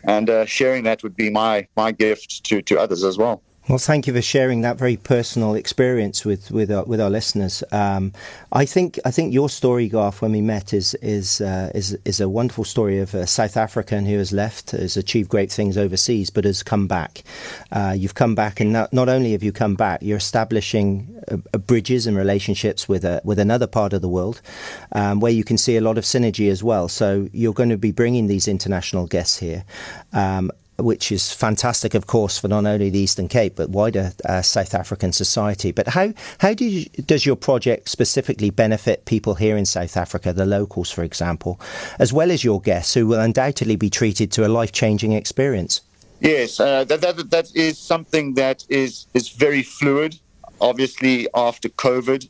and 0.04 0.30
uh, 0.30 0.44
sharing 0.44 0.84
that 0.84 1.02
would 1.02 1.16
be 1.16 1.30
my 1.30 1.66
my 1.76 1.92
gift 1.92 2.44
to 2.44 2.62
to 2.62 2.78
others 2.78 3.04
as 3.04 3.18
well. 3.18 3.42
Well, 3.68 3.78
thank 3.78 4.08
you 4.08 4.12
for 4.12 4.20
sharing 4.20 4.62
that 4.62 4.76
very 4.76 4.96
personal 4.96 5.54
experience 5.54 6.24
with 6.24 6.50
with 6.50 6.72
our, 6.72 6.82
with 6.82 7.00
our 7.00 7.08
listeners. 7.08 7.62
Um, 7.70 8.12
I 8.50 8.64
think 8.64 8.98
I 9.04 9.12
think 9.12 9.32
your 9.32 9.48
story, 9.48 9.88
Garth, 9.88 10.20
when 10.20 10.32
we 10.32 10.40
met, 10.40 10.74
is 10.74 10.94
is 10.94 11.40
uh, 11.40 11.70
is 11.72 11.96
is 12.04 12.20
a 12.20 12.28
wonderful 12.28 12.64
story 12.64 12.98
of 12.98 13.14
a 13.14 13.24
South 13.24 13.56
African 13.56 14.04
who 14.04 14.18
has 14.18 14.32
left, 14.32 14.72
has 14.72 14.96
achieved 14.96 15.28
great 15.28 15.52
things 15.52 15.78
overseas, 15.78 16.28
but 16.28 16.44
has 16.44 16.64
come 16.64 16.88
back. 16.88 17.22
Uh, 17.70 17.94
you've 17.96 18.16
come 18.16 18.34
back, 18.34 18.58
and 18.58 18.72
not, 18.72 18.92
not, 18.92 19.08
only 19.08 19.30
have 19.30 19.44
you 19.44 19.52
come 19.52 19.76
back, 19.76 20.02
you're 20.02 20.16
establishing 20.16 21.22
uh, 21.30 21.36
uh, 21.54 21.58
bridges 21.58 22.08
and 22.08 22.16
relationships 22.16 22.88
with 22.88 23.04
a 23.04 23.20
with 23.22 23.38
another 23.38 23.68
part 23.68 23.92
of 23.92 24.02
the 24.02 24.08
world, 24.08 24.42
um, 24.90 25.20
where 25.20 25.32
you 25.32 25.44
can 25.44 25.56
see 25.56 25.76
a 25.76 25.80
lot 25.80 25.98
of 25.98 26.02
synergy 26.02 26.50
as 26.50 26.64
well. 26.64 26.88
So 26.88 27.28
you're 27.32 27.54
going 27.54 27.70
to 27.70 27.78
be 27.78 27.92
bringing 27.92 28.26
these 28.26 28.48
international 28.48 29.06
guests 29.06 29.38
here. 29.38 29.64
Um, 30.12 30.50
which 30.78 31.12
is 31.12 31.32
fantastic, 31.32 31.94
of 31.94 32.06
course, 32.06 32.38
for 32.38 32.48
not 32.48 32.66
only 32.66 32.90
the 32.90 32.98
Eastern 32.98 33.28
Cape 33.28 33.56
but 33.56 33.70
wider 33.70 34.12
uh, 34.24 34.42
South 34.42 34.74
African 34.74 35.12
society. 35.12 35.72
But 35.72 35.88
how 35.88 36.12
how 36.38 36.54
do 36.54 36.64
you, 36.64 36.86
does 37.06 37.26
your 37.26 37.36
project 37.36 37.88
specifically 37.88 38.50
benefit 38.50 39.04
people 39.04 39.34
here 39.34 39.56
in 39.56 39.66
South 39.66 39.96
Africa, 39.96 40.32
the 40.32 40.46
locals, 40.46 40.90
for 40.90 41.04
example, 41.04 41.60
as 41.98 42.12
well 42.12 42.30
as 42.30 42.44
your 42.44 42.60
guests, 42.60 42.94
who 42.94 43.06
will 43.06 43.20
undoubtedly 43.20 43.76
be 43.76 43.90
treated 43.90 44.32
to 44.32 44.46
a 44.46 44.48
life 44.48 44.72
changing 44.72 45.12
experience? 45.12 45.80
Yes, 46.20 46.60
uh, 46.60 46.84
that, 46.84 47.00
that 47.00 47.30
that 47.30 47.56
is 47.56 47.78
something 47.78 48.34
that 48.34 48.64
is 48.68 49.06
is 49.12 49.28
very 49.28 49.62
fluid. 49.62 50.18
Obviously, 50.60 51.26
after 51.34 51.68
COVID, 51.68 52.28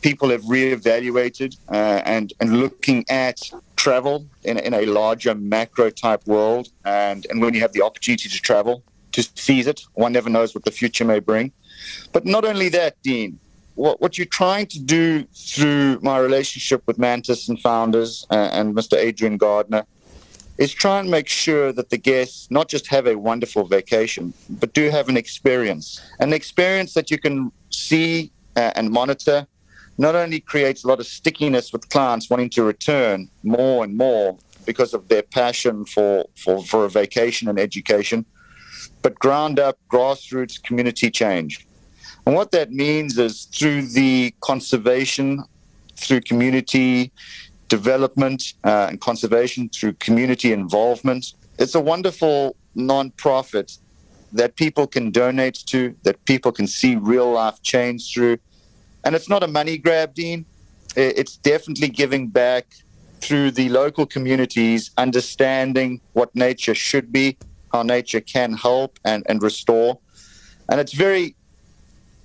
people 0.00 0.30
have 0.30 0.42
reevaluated 0.42 1.56
uh, 1.68 2.00
and 2.04 2.32
and 2.40 2.58
looking 2.60 3.04
at 3.08 3.38
travel 3.78 4.26
in, 4.44 4.58
in 4.58 4.74
a 4.74 4.84
larger 4.84 5.34
macro 5.34 5.88
type 5.88 6.26
world. 6.26 6.68
And, 6.84 7.26
and 7.30 7.40
when 7.40 7.54
you 7.54 7.60
have 7.60 7.72
the 7.72 7.82
opportunity 7.82 8.28
to 8.28 8.40
travel, 8.40 8.82
to 9.12 9.22
seize 9.34 9.66
it, 9.66 9.82
one 9.94 10.12
never 10.12 10.28
knows 10.28 10.54
what 10.54 10.64
the 10.64 10.70
future 10.70 11.04
may 11.04 11.20
bring. 11.20 11.52
But 12.12 12.26
not 12.26 12.44
only 12.44 12.68
that, 12.70 13.00
Dean, 13.02 13.38
what, 13.76 14.00
what 14.00 14.18
you're 14.18 14.26
trying 14.26 14.66
to 14.66 14.80
do 14.80 15.24
through 15.34 16.00
my 16.02 16.18
relationship 16.18 16.82
with 16.86 16.98
Mantis 16.98 17.48
and 17.48 17.58
founders 17.60 18.26
uh, 18.30 18.50
and 18.52 18.74
Mr. 18.74 18.98
Adrian 18.98 19.36
Gardner 19.36 19.84
is 20.58 20.72
try 20.72 20.98
and 20.98 21.08
make 21.08 21.28
sure 21.28 21.72
that 21.72 21.90
the 21.90 21.96
guests 21.96 22.50
not 22.50 22.68
just 22.68 22.88
have 22.88 23.06
a 23.06 23.16
wonderful 23.16 23.64
vacation, 23.64 24.34
but 24.50 24.72
do 24.72 24.90
have 24.90 25.08
an 25.08 25.16
experience, 25.16 26.00
an 26.18 26.32
experience 26.32 26.94
that 26.94 27.12
you 27.12 27.18
can 27.18 27.52
see 27.70 28.32
uh, 28.56 28.72
and 28.74 28.90
monitor 28.90 29.46
not 29.98 30.14
only 30.14 30.40
creates 30.40 30.84
a 30.84 30.88
lot 30.88 31.00
of 31.00 31.06
stickiness 31.06 31.72
with 31.72 31.88
clients 31.90 32.30
wanting 32.30 32.50
to 32.50 32.62
return 32.62 33.28
more 33.42 33.84
and 33.84 33.96
more 33.96 34.38
because 34.64 34.94
of 34.94 35.08
their 35.08 35.22
passion 35.22 35.84
for, 35.84 36.24
for, 36.36 36.62
for 36.64 36.84
a 36.84 36.88
vacation 36.88 37.48
and 37.48 37.58
education, 37.58 38.24
but 39.02 39.18
ground 39.18 39.58
up 39.58 39.78
grassroots 39.90 40.62
community 40.62 41.10
change. 41.10 41.66
And 42.26 42.34
what 42.34 42.52
that 42.52 42.70
means 42.70 43.18
is 43.18 43.46
through 43.46 43.88
the 43.88 44.34
conservation, 44.40 45.42
through 45.96 46.20
community 46.20 47.10
development 47.68 48.54
uh, 48.64 48.86
and 48.90 49.00
conservation, 49.00 49.68
through 49.68 49.94
community 49.94 50.52
involvement, 50.52 51.34
it's 51.58 51.74
a 51.74 51.80
wonderful 51.80 52.56
nonprofit 52.76 53.78
that 54.32 54.56
people 54.56 54.86
can 54.86 55.10
donate 55.10 55.58
to, 55.66 55.94
that 56.02 56.22
people 56.24 56.52
can 56.52 56.66
see 56.66 56.96
real 56.96 57.32
life 57.32 57.60
change 57.62 58.12
through, 58.12 58.38
and 59.08 59.16
it's 59.16 59.30
not 59.30 59.42
a 59.42 59.46
money 59.46 59.78
grab, 59.78 60.12
Dean. 60.12 60.44
It's 60.94 61.38
definitely 61.38 61.88
giving 61.88 62.28
back 62.28 62.66
through 63.22 63.52
the 63.52 63.70
local 63.70 64.04
communities, 64.04 64.90
understanding 64.98 66.02
what 66.12 66.28
nature 66.36 66.74
should 66.74 67.10
be, 67.10 67.38
how 67.72 67.84
nature 67.84 68.20
can 68.20 68.52
help 68.52 68.98
and, 69.06 69.24
and 69.26 69.42
restore. 69.42 69.98
And 70.68 70.78
it's 70.78 70.92
very 70.92 71.34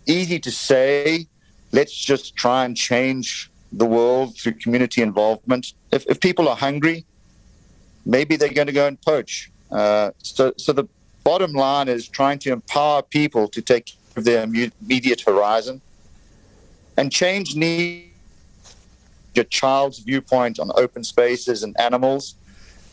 easy 0.08 0.40
to 0.40 0.52
say, 0.52 1.26
let's 1.72 1.96
just 1.96 2.36
try 2.36 2.66
and 2.66 2.76
change 2.76 3.50
the 3.72 3.86
world 3.86 4.38
through 4.38 4.56
community 4.56 5.02
involvement. 5.02 5.72
If, 5.94 6.06
if 6.08 6.20
people 6.20 6.50
are 6.50 6.58
hungry, 6.58 7.06
maybe 8.06 8.36
they're 8.36 8.50
going 8.50 8.68
to 8.68 8.74
go 8.74 8.88
and 8.88 9.02
poach. 9.02 9.50
Uh, 9.72 10.12
so, 10.18 10.52
so 10.58 10.74
the 10.74 10.90
bottom 11.24 11.54
line 11.54 11.88
is 11.88 12.10
trying 12.10 12.40
to 12.40 12.52
empower 12.52 13.02
people 13.04 13.48
to 13.48 13.62
take 13.62 13.86
care 13.86 14.18
of 14.18 14.26
their 14.26 14.44
immediate 14.44 15.22
horizon 15.22 15.80
and 16.98 17.12
change 17.12 17.56
needs 17.56 18.10
your 19.36 19.46
child's 19.46 20.00
viewpoint 20.00 20.60
on 20.60 20.72
open 20.76 21.04
spaces 21.04 21.64
and 21.64 21.80
animals, 21.80 22.36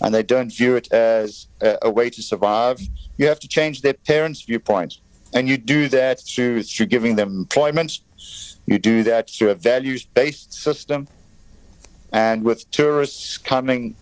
and 0.00 0.14
they 0.14 0.22
don't 0.22 0.52
view 0.52 0.76
it 0.76 0.90
as 0.92 1.46
a, 1.60 1.76
a 1.82 1.90
way 1.90 2.08
to 2.10 2.22
survive. 2.22 2.80
You 3.18 3.26
have 3.26 3.40
to 3.40 3.48
change 3.48 3.82
their 3.82 3.94
parents' 3.94 4.42
viewpoint, 4.42 4.98
and 5.34 5.48
you 5.48 5.58
do 5.58 5.88
that 5.88 6.20
through 6.20 6.62
through 6.62 6.86
giving 6.86 7.16
them 7.16 7.36
employment. 7.36 8.00
You 8.66 8.78
do 8.78 9.02
that 9.04 9.28
through 9.28 9.50
a 9.50 9.54
values-based 9.54 10.52
system, 10.52 11.08
and 12.12 12.42
with 12.42 12.70
tourists 12.70 13.36
coming 13.36 13.94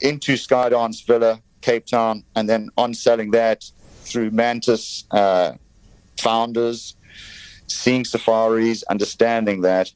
into 0.00 0.34
Skydance 0.34 1.06
Villa, 1.06 1.40
Cape 1.62 1.86
Town, 1.86 2.24
and 2.34 2.48
then 2.48 2.68
on 2.76 2.92
selling 2.92 3.30
that 3.30 3.70
through 4.02 4.30
Mantis 4.30 5.04
uh, 5.10 5.52
founders 6.18 6.96
seeing 7.66 8.04
safaris, 8.04 8.82
understanding 8.84 9.62
that, 9.62 9.92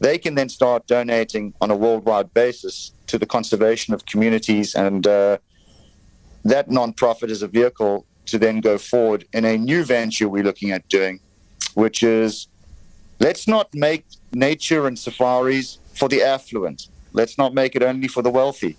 they 0.00 0.16
can 0.18 0.34
then 0.34 0.48
start 0.48 0.86
donating 0.86 1.52
on 1.60 1.70
a 1.70 1.76
worldwide 1.76 2.32
basis 2.32 2.92
to 3.06 3.18
the 3.18 3.26
conservation 3.26 3.92
of 3.92 4.06
communities. 4.06 4.74
And 4.74 5.06
uh, 5.06 5.38
that 6.44 6.68
nonprofit 6.68 7.28
is 7.28 7.42
a 7.42 7.48
vehicle 7.48 8.06
to 8.26 8.38
then 8.38 8.60
go 8.60 8.78
forward 8.78 9.26
in 9.32 9.44
a 9.44 9.58
new 9.58 9.84
venture 9.84 10.28
we're 10.28 10.42
looking 10.42 10.70
at 10.70 10.88
doing, 10.88 11.20
which 11.74 12.02
is 12.02 12.48
let's 13.18 13.46
not 13.46 13.74
make 13.74 14.06
nature 14.32 14.86
and 14.86 14.98
safaris 14.98 15.78
for 15.94 16.08
the 16.08 16.22
affluent. 16.22 16.88
Let's 17.12 17.36
not 17.36 17.52
make 17.52 17.76
it 17.76 17.82
only 17.82 18.08
for 18.08 18.22
the 18.22 18.30
wealthy. 18.30 18.76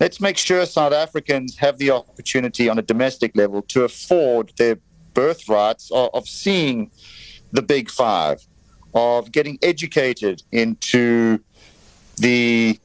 Let's 0.00 0.20
make 0.20 0.38
sure 0.38 0.64
South 0.66 0.92
Africans 0.92 1.56
have 1.58 1.78
the 1.78 1.90
opportunity 1.90 2.68
on 2.68 2.78
a 2.78 2.82
domestic 2.82 3.36
level 3.36 3.62
to 3.62 3.84
afford 3.84 4.52
their 4.56 4.78
birthrights 5.12 5.90
of, 5.92 6.10
of 6.14 6.28
seeing 6.28 6.90
the 7.54 7.62
big 7.62 7.88
five, 7.88 8.44
of 8.94 9.32
getting 9.32 9.58
educated 9.62 10.42
into 10.52 11.38
the 12.16 12.78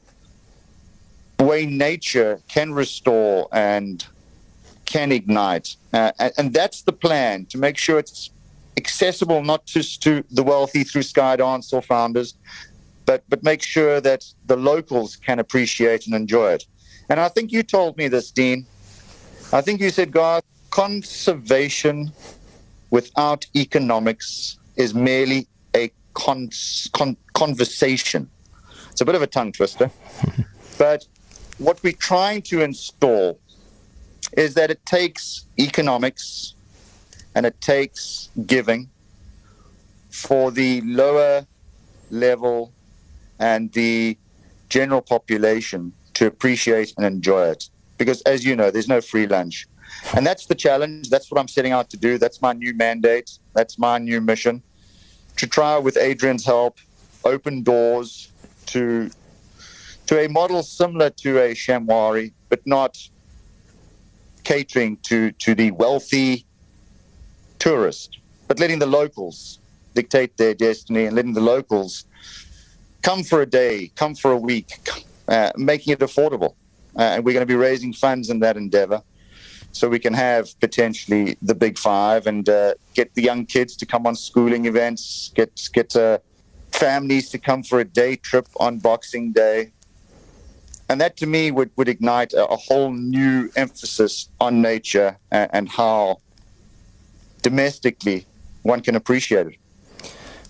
way 1.40 1.66
nature 1.66 2.42
can 2.48 2.74
restore 2.74 3.48
and 3.52 4.06
can 4.86 5.12
ignite. 5.12 5.76
Uh, 5.94 6.12
and, 6.38 6.54
that's 6.54 6.82
the 6.82 6.92
plan 6.92 7.46
to 7.46 7.58
make 7.58 7.78
sure 7.78 8.00
it's 8.00 8.32
accessible 8.78 9.44
not 9.44 9.66
just 9.66 10.02
to 10.04 10.24
the 10.32 10.44
wealthy 10.44 10.84
through 10.84 11.04
Skydance 11.04 11.74
or 11.74 11.82
founders, 11.82 12.34
but, 13.06 13.24
but 13.30 13.44
make 13.44 13.62
sure 13.62 14.02
that 14.02 14.26
the 14.48 14.56
locals 14.56 15.16
can 15.16 15.40
appreciate 15.40 16.06
and 16.06 16.16
enjoy 16.16 16.52
it. 16.54 16.66
And 17.10 17.20
I 17.20 17.28
think 17.30 17.52
you 17.52 17.64
told 17.64 17.98
me 17.98 18.08
this, 18.08 18.32
Dean. 18.32 18.66
I 19.52 19.62
think 19.62 19.82
you 19.82 19.90
said, 19.90 20.12
Garth, 20.12 20.44
conservation 20.70 22.12
without 22.92 23.46
economics 23.56 24.59
is 24.80 24.96
merely 24.96 25.48
a 25.76 25.92
con- 26.14 26.50
con- 26.94 27.18
conversation. 27.34 28.30
It's 28.92 29.02
a 29.02 29.06
bit 29.06 29.14
of 29.14 29.22
a 29.22 29.28
tongue 29.28 29.52
twister. 29.52 29.92
but 30.80 31.06
what 31.60 31.84
we're 31.84 31.94
trying 31.94 32.42
to 32.44 32.62
install 32.62 33.40
is 34.38 34.54
that 34.54 34.72
it 34.72 34.84
takes 34.86 35.46
economics 35.60 36.56
and 37.36 37.46
it 37.46 37.60
takes 37.62 38.30
giving 38.46 38.90
for 40.10 40.50
the 40.50 40.82
lower 40.82 41.46
level 42.10 42.72
and 43.40 43.72
the 43.74 44.18
general 44.70 45.02
population 45.02 45.92
to 46.14 46.26
appreciate 46.26 46.94
and 46.98 47.06
enjoy 47.06 47.48
it. 47.48 47.70
Because 47.98 48.22
as 48.22 48.46
you 48.46 48.56
know, 48.56 48.72
there's 48.72 48.88
no 48.88 49.02
free 49.02 49.28
lunch. 49.28 49.68
And 50.16 50.26
that's 50.26 50.46
the 50.46 50.56
challenge. 50.56 51.10
That's 51.10 51.30
what 51.30 51.40
I'm 51.40 51.48
setting 51.48 51.74
out 51.74 51.90
to 51.90 51.98
do. 51.98 52.18
That's 52.18 52.42
my 52.42 52.54
new 52.54 52.74
mandate. 52.74 53.38
That's 53.54 53.78
my 53.78 53.98
new 53.98 54.22
mission 54.22 54.64
to 55.40 55.48
try, 55.48 55.78
with 55.78 55.96
Adrian's 55.98 56.46
help, 56.46 56.78
open 57.24 57.64
doors 57.64 58.32
to 58.68 59.10
to 60.06 60.20
a 60.20 60.28
model 60.28 60.64
similar 60.64 61.10
to 61.12 61.38
a 61.40 61.54
Shamwari, 61.54 62.34
but 62.50 62.60
not 62.66 62.98
catering 64.44 64.98
to, 65.04 65.32
to 65.34 65.54
the 65.54 65.72
wealthy 65.72 66.46
tourist, 67.60 68.18
but 68.48 68.60
letting 68.60 68.80
the 68.80 68.88
locals 68.88 69.60
dictate 69.94 70.36
their 70.38 70.56
destiny 70.56 71.06
and 71.06 71.16
letting 71.16 71.34
the 71.34 71.42
locals 71.42 72.06
come 73.04 73.24
for 73.24 73.42
a 73.42 73.46
day, 73.46 73.92
come 73.96 74.16
for 74.16 74.32
a 74.32 74.38
week, 74.38 74.80
uh, 75.28 75.52
making 75.56 75.94
it 75.94 76.00
affordable. 76.00 76.56
Uh, 76.98 77.14
and 77.14 77.24
we're 77.24 77.34
going 77.34 77.48
to 77.48 77.54
be 77.54 77.56
raising 77.56 77.94
funds 77.94 78.30
in 78.32 78.40
that 78.40 78.58
endeavor 78.58 79.02
so 79.72 79.88
we 79.88 80.00
can 80.00 80.14
have 80.14 80.60
potentially 80.60 81.38
the 81.42 81.56
big 81.56 81.78
five 81.78 82.28
and 82.28 82.50
uh, 82.50 82.74
get 82.94 83.14
the 83.14 83.22
young 83.22 83.46
kids 83.46 83.76
to 83.78 83.86
come 83.86 84.06
on 84.08 84.16
schooling 84.16 84.66
events, 84.66 85.32
get 85.36 85.52
get 85.74 85.96
uh, 85.96 86.18
families 86.72 87.30
to 87.30 87.38
come 87.38 87.64
for 87.64 87.80
a 87.80 87.86
day 87.86 88.16
trip 88.16 88.48
on 88.60 88.80
Boxing 88.80 89.32
Day, 89.32 89.72
and 90.90 91.00
that 91.00 91.18
to 91.18 91.28
me 91.28 91.52
would, 91.52 91.70
would 91.76 91.88
ignite 91.88 92.34
a, 92.34 92.46
a 92.48 92.56
whole 92.56 92.92
new 92.92 93.50
emphasis 93.56 94.30
on 94.40 94.62
nature 94.62 95.18
and, 95.32 95.50
and 95.54 95.70
how 95.70 96.20
domestically 97.42 98.26
one 98.64 98.82
can 98.82 98.96
appreciate 98.96 99.48
it. 99.48 99.56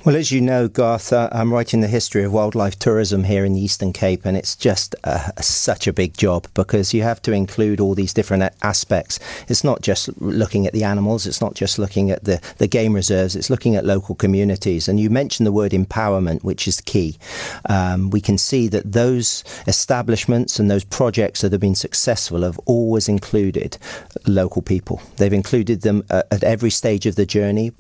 Well, 0.06 0.16
as 0.16 0.32
you 0.32 0.40
know, 0.40 0.70
Garth, 0.70 1.12
uh, 1.12 1.28
I'm 1.34 1.52
writing 1.52 1.82
the 1.82 1.88
history 1.90 2.24
of 2.24 2.32
wildlife 2.32 2.80
tourism 2.80 3.26
here 3.26 3.44
in 3.44 3.52
the 3.52 3.60
Eastern 3.60 3.92
Cape, 3.92 4.22
and 4.24 4.38
it's 4.38 4.56
just 4.56 4.96
uh, 5.04 5.34
such 5.42 5.88
a 5.88 5.94
big 5.94 6.16
job 6.16 6.48
because 6.54 6.94
you 6.94 7.04
have 7.04 7.22
to 7.24 7.34
include 7.34 7.82
all 7.82 7.96
these 7.96 8.14
different 8.14 8.54
aspects. 8.64 9.20
It's 9.50 9.66
not 9.66 9.82
just 9.82 10.10
looking 10.22 10.66
at 10.66 10.72
the 10.72 10.86
animals, 10.86 11.28
it's 11.28 11.42
not 11.42 11.54
just 11.54 11.78
looking 11.78 12.12
at 12.12 12.24
the, 12.24 12.40
the 12.60 12.68
game 12.68 12.94
reserves, 12.94 13.36
it's 13.36 13.50
looking 13.50 13.76
at 13.76 13.84
local 13.84 14.16
communities. 14.16 14.88
And 14.88 15.02
you 15.02 15.10
mentioned 15.10 15.46
the 15.46 15.52
word 15.52 15.74
empowerment, 15.74 16.46
which 16.46 16.66
is 16.66 16.80
key. 16.80 17.18
Um, 17.66 18.10
we 18.10 18.22
can 18.22 18.38
see 18.38 18.70
that 18.70 18.94
those 18.94 19.44
establishments 19.68 20.60
and 20.60 20.72
those 20.72 20.86
projects 20.86 21.42
that 21.42 21.52
have 21.52 21.60
been 21.60 21.76
successful 21.76 22.44
have 22.44 22.58
always 22.60 23.10
included 23.10 23.78
local 24.26 24.62
people. 24.62 25.02
They've 25.18 25.34
included 25.34 25.82
them 25.82 26.06
uh, 26.10 26.24
at 26.32 26.46
every 26.46 26.70
stage 26.70 27.06
of 27.06 27.16
the 27.16 27.26
journey, 27.26 27.74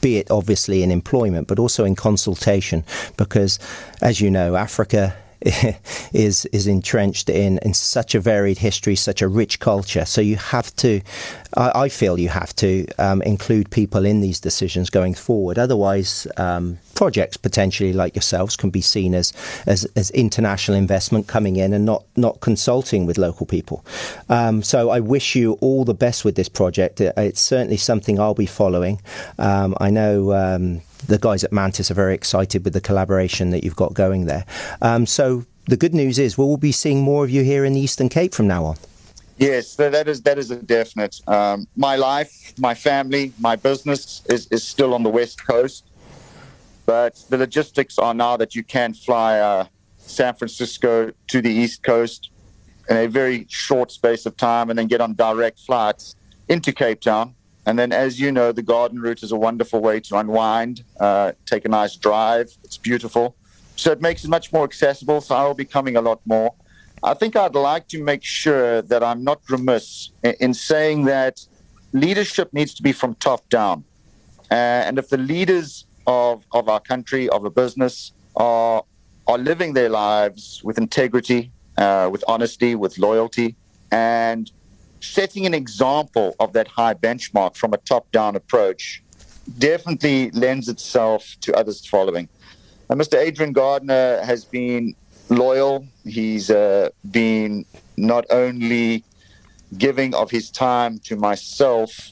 be 0.00 0.16
it 0.16 0.32
obviously 0.32 0.82
in 0.82 0.90
employment, 0.90 1.46
but 1.46 1.59
also 1.60 1.84
in 1.84 1.94
consultation, 1.94 2.84
because 3.16 3.58
as 4.02 4.20
you 4.20 4.30
know, 4.30 4.56
Africa 4.56 5.14
is 6.12 6.44
is 6.46 6.66
entrenched 6.66 7.30
in 7.30 7.58
in 7.58 7.72
such 7.72 8.14
a 8.14 8.20
varied 8.20 8.58
history, 8.58 8.94
such 8.94 9.22
a 9.22 9.28
rich 9.28 9.58
culture. 9.58 10.04
So 10.04 10.20
you 10.20 10.36
have 10.36 10.74
to, 10.76 11.00
I, 11.56 11.84
I 11.84 11.88
feel, 11.88 12.18
you 12.18 12.28
have 12.28 12.54
to 12.56 12.86
um, 12.98 13.22
include 13.22 13.70
people 13.70 14.04
in 14.04 14.20
these 14.20 14.38
decisions 14.38 14.90
going 14.90 15.14
forward. 15.14 15.58
Otherwise, 15.58 16.26
um, 16.36 16.78
projects 16.94 17.38
potentially 17.38 17.94
like 17.94 18.14
yourselves 18.14 18.54
can 18.54 18.68
be 18.68 18.82
seen 18.82 19.14
as, 19.14 19.32
as 19.66 19.86
as 19.96 20.10
international 20.10 20.76
investment 20.76 21.26
coming 21.26 21.56
in 21.56 21.72
and 21.72 21.86
not 21.86 22.04
not 22.16 22.40
consulting 22.40 23.06
with 23.06 23.16
local 23.16 23.46
people. 23.46 23.82
Um, 24.28 24.62
so 24.62 24.90
I 24.90 25.00
wish 25.00 25.34
you 25.34 25.52
all 25.62 25.86
the 25.86 25.94
best 25.94 26.22
with 26.22 26.34
this 26.34 26.50
project. 26.50 27.00
It's 27.00 27.40
certainly 27.40 27.78
something 27.78 28.20
I'll 28.20 28.34
be 28.34 28.44
following. 28.44 29.00
Um, 29.38 29.74
I 29.80 29.88
know 29.88 30.34
um, 30.34 30.82
the 31.06 31.18
guys 31.18 31.44
at 31.44 31.52
Mantis 31.52 31.90
are 31.90 31.94
very 31.94 32.14
excited 32.14 32.64
with 32.64 32.72
the 32.72 32.80
collaboration 32.80 33.50
that 33.50 33.64
you've 33.64 33.76
got 33.76 33.94
going 33.94 34.26
there. 34.26 34.44
Um, 34.82 35.06
so 35.06 35.44
the 35.66 35.76
good 35.76 35.94
news 35.94 36.18
is 36.18 36.36
we'll 36.36 36.56
be 36.56 36.72
seeing 36.72 37.00
more 37.00 37.24
of 37.24 37.30
you 37.30 37.42
here 37.42 37.64
in 37.64 37.72
the 37.74 37.80
Eastern 37.80 38.08
Cape 38.08 38.34
from 38.34 38.46
now 38.46 38.64
on. 38.64 38.76
Yes, 39.38 39.76
that 39.76 40.06
is 40.06 40.20
that 40.22 40.38
is 40.38 40.50
a 40.50 40.56
definite. 40.56 41.18
Um, 41.26 41.66
my 41.74 41.96
life, 41.96 42.52
my 42.58 42.74
family, 42.74 43.32
my 43.40 43.56
business 43.56 44.22
is, 44.28 44.46
is 44.48 44.62
still 44.62 44.92
on 44.92 45.02
the 45.02 45.08
west 45.08 45.46
coast, 45.46 45.86
but 46.84 47.24
the 47.30 47.38
logistics 47.38 47.98
are 47.98 48.12
now 48.12 48.36
that 48.36 48.54
you 48.54 48.62
can 48.62 48.92
fly 48.92 49.38
uh, 49.38 49.64
San 49.96 50.34
Francisco 50.34 51.10
to 51.28 51.40
the 51.40 51.50
east 51.50 51.82
coast 51.82 52.30
in 52.90 52.98
a 52.98 53.06
very 53.06 53.46
short 53.48 53.90
space 53.90 54.26
of 54.26 54.36
time, 54.36 54.68
and 54.68 54.78
then 54.78 54.88
get 54.88 55.00
on 55.00 55.14
direct 55.14 55.60
flights 55.60 56.16
into 56.48 56.70
Cape 56.70 57.00
Town. 57.00 57.34
And 57.66 57.78
then, 57.78 57.92
as 57.92 58.18
you 58.18 58.32
know, 58.32 58.52
the 58.52 58.62
garden 58.62 59.00
route 59.00 59.22
is 59.22 59.32
a 59.32 59.36
wonderful 59.36 59.80
way 59.80 60.00
to 60.00 60.16
unwind, 60.16 60.82
uh, 60.98 61.32
take 61.46 61.64
a 61.64 61.68
nice 61.68 61.96
drive. 61.96 62.50
It's 62.64 62.78
beautiful. 62.78 63.36
So 63.76 63.92
it 63.92 64.00
makes 64.00 64.24
it 64.24 64.28
much 64.28 64.52
more 64.52 64.64
accessible. 64.64 65.20
So 65.20 65.34
I 65.34 65.44
will 65.46 65.54
be 65.54 65.64
coming 65.64 65.96
a 65.96 66.00
lot 66.00 66.20
more. 66.24 66.54
I 67.02 67.14
think 67.14 67.36
I'd 67.36 67.54
like 67.54 67.88
to 67.88 68.02
make 68.02 68.22
sure 68.22 68.82
that 68.82 69.02
I'm 69.02 69.24
not 69.24 69.40
remiss 69.48 70.10
in, 70.22 70.34
in 70.40 70.54
saying 70.54 71.04
that 71.06 71.40
leadership 71.92 72.52
needs 72.52 72.74
to 72.74 72.82
be 72.82 72.92
from 72.92 73.14
top 73.16 73.48
down. 73.48 73.84
Uh, 74.50 74.54
and 74.86 74.98
if 74.98 75.08
the 75.08 75.18
leaders 75.18 75.86
of, 76.06 76.44
of 76.52 76.68
our 76.68 76.80
country, 76.80 77.28
of 77.28 77.44
a 77.44 77.50
business, 77.50 78.12
are, 78.36 78.84
are 79.26 79.38
living 79.38 79.74
their 79.74 79.88
lives 79.88 80.60
with 80.64 80.76
integrity, 80.76 81.52
uh, 81.78 82.08
with 82.10 82.24
honesty, 82.26 82.74
with 82.74 82.98
loyalty, 82.98 83.56
and 83.90 84.50
setting 85.00 85.46
an 85.46 85.54
example 85.54 86.34
of 86.40 86.52
that 86.52 86.68
high 86.68 86.94
benchmark 86.94 87.56
from 87.56 87.72
a 87.72 87.78
top 87.78 88.10
down 88.12 88.36
approach 88.36 89.02
definitely 89.58 90.30
lends 90.30 90.68
itself 90.68 91.36
to 91.40 91.54
others 91.54 91.86
following. 91.86 92.28
And 92.88 93.00
Mr. 93.00 93.18
Adrian 93.18 93.52
Gardner 93.52 94.22
has 94.22 94.44
been 94.44 94.94
loyal. 95.28 95.86
He's 96.04 96.50
uh, 96.50 96.90
been 97.10 97.64
not 97.96 98.26
only 98.30 99.04
giving 99.78 100.14
of 100.14 100.30
his 100.30 100.50
time 100.50 100.98
to 101.04 101.16
myself, 101.16 102.10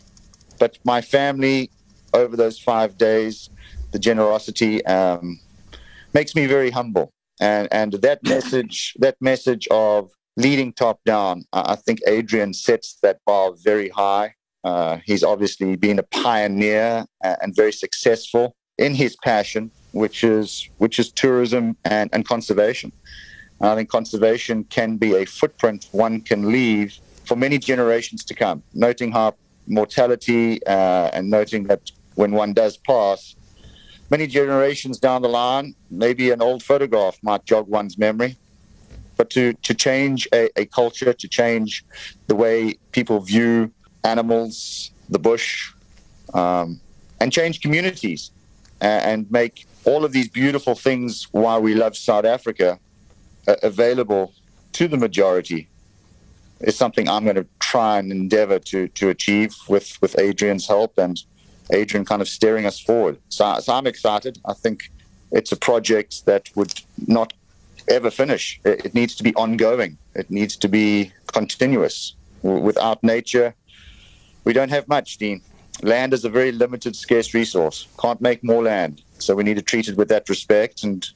but 0.58 0.78
my 0.84 1.00
family 1.00 1.70
over 2.14 2.36
those 2.36 2.58
five 2.58 2.96
days. 2.96 3.50
The 3.90 3.98
generosity 3.98 4.84
um, 4.86 5.40
makes 6.14 6.34
me 6.34 6.46
very 6.46 6.70
humble, 6.70 7.10
and 7.40 7.68
and 7.72 7.92
that 7.94 8.22
message, 8.22 8.94
that 8.98 9.16
message 9.20 9.66
of 9.70 10.10
leading 10.38 10.72
top 10.72 11.02
down, 11.04 11.44
I 11.52 11.74
think 11.74 11.98
Adrian 12.06 12.54
sets 12.54 12.96
that 13.02 13.18
bar 13.26 13.52
very 13.64 13.88
high. 13.88 14.34
Uh, 14.62 14.98
he's 15.04 15.24
obviously 15.24 15.74
been 15.74 15.98
a 15.98 16.04
pioneer 16.04 17.04
and 17.22 17.54
very 17.54 17.72
successful 17.72 18.54
in 18.78 18.94
his 18.94 19.16
passion, 19.16 19.70
which 19.92 20.22
is 20.22 20.70
which 20.78 21.00
is 21.00 21.10
tourism 21.10 21.76
and, 21.84 22.08
and 22.12 22.24
conservation. 22.24 22.92
I 23.60 23.74
think 23.74 23.88
conservation 23.88 24.62
can 24.64 24.96
be 24.96 25.16
a 25.16 25.24
footprint 25.24 25.88
one 25.90 26.20
can 26.20 26.52
leave 26.52 26.96
for 27.26 27.34
many 27.34 27.58
generations 27.58 28.24
to 28.26 28.34
come. 28.34 28.62
Noting 28.74 29.10
how 29.10 29.34
mortality 29.66 30.64
uh, 30.66 31.10
and 31.12 31.28
noting 31.28 31.64
that 31.64 31.90
when 32.14 32.30
one 32.30 32.52
does 32.52 32.76
pass, 32.76 33.34
many 34.08 34.28
generations 34.28 35.00
down 35.00 35.22
the 35.22 35.28
line, 35.28 35.74
maybe 35.90 36.30
an 36.30 36.40
old 36.40 36.62
photograph 36.62 37.18
might 37.22 37.44
jog 37.44 37.66
one's 37.66 37.98
memory 37.98 38.36
but 39.18 39.28
to, 39.30 39.52
to 39.52 39.74
change 39.74 40.26
a, 40.32 40.48
a 40.58 40.64
culture, 40.64 41.12
to 41.12 41.28
change 41.28 41.84
the 42.28 42.34
way 42.34 42.78
people 42.92 43.20
view 43.20 43.70
animals, 44.04 44.90
the 45.10 45.18
bush, 45.18 45.72
um, 46.32 46.80
and 47.20 47.32
change 47.32 47.60
communities 47.60 48.30
and, 48.80 49.30
make 49.30 49.66
all 49.84 50.04
of 50.04 50.12
these 50.12 50.28
beautiful 50.28 50.74
things 50.74 51.28
why 51.32 51.58
we 51.58 51.74
love 51.74 51.96
South 51.96 52.24
Africa 52.24 52.78
uh, 53.48 53.56
available 53.62 54.32
to 54.72 54.86
the 54.86 54.96
majority 54.96 55.68
is 56.60 56.76
something 56.76 57.08
I'm 57.08 57.24
going 57.24 57.36
to 57.36 57.46
try 57.60 57.98
and 57.98 58.10
endeavor 58.12 58.58
to 58.58 58.88
to 58.88 59.08
achieve 59.08 59.54
with 59.68 59.96
with 60.02 60.18
Adrian's 60.18 60.66
help 60.66 60.98
and 60.98 61.16
Adrian 61.70 62.04
kind 62.04 62.20
of 62.20 62.28
steering 62.28 62.66
us 62.66 62.78
forward. 62.80 63.18
So, 63.28 63.58
so 63.60 63.72
I'm 63.72 63.86
excited. 63.86 64.38
I 64.44 64.54
think 64.54 64.90
it's 65.30 65.52
a 65.52 65.56
project 65.56 66.26
that 66.26 66.50
would 66.54 66.74
not 67.06 67.32
ever 67.88 68.10
finish. 68.10 68.60
It, 68.64 68.86
it 68.86 68.94
needs 68.94 69.14
to 69.16 69.22
be 69.22 69.34
ongoing. 69.34 69.98
It 70.14 70.30
needs 70.30 70.56
to 70.56 70.68
be 70.68 71.12
continuous. 71.32 72.14
Without 72.42 73.02
nature, 73.02 73.54
we 74.44 74.52
don't 74.52 74.70
have 74.70 74.86
much, 74.88 75.18
Dean. 75.18 75.40
Land 75.82 76.12
is 76.12 76.24
a 76.24 76.30
very 76.30 76.52
limited, 76.52 76.96
scarce 76.96 77.34
resource. 77.34 77.86
Can't 78.00 78.20
make 78.20 78.42
more 78.44 78.62
land. 78.62 79.02
So 79.18 79.34
we 79.34 79.42
need 79.42 79.56
to 79.56 79.62
treat 79.62 79.88
it 79.88 79.96
with 79.96 80.08
that 80.08 80.28
respect 80.28 80.84
and 80.84 81.08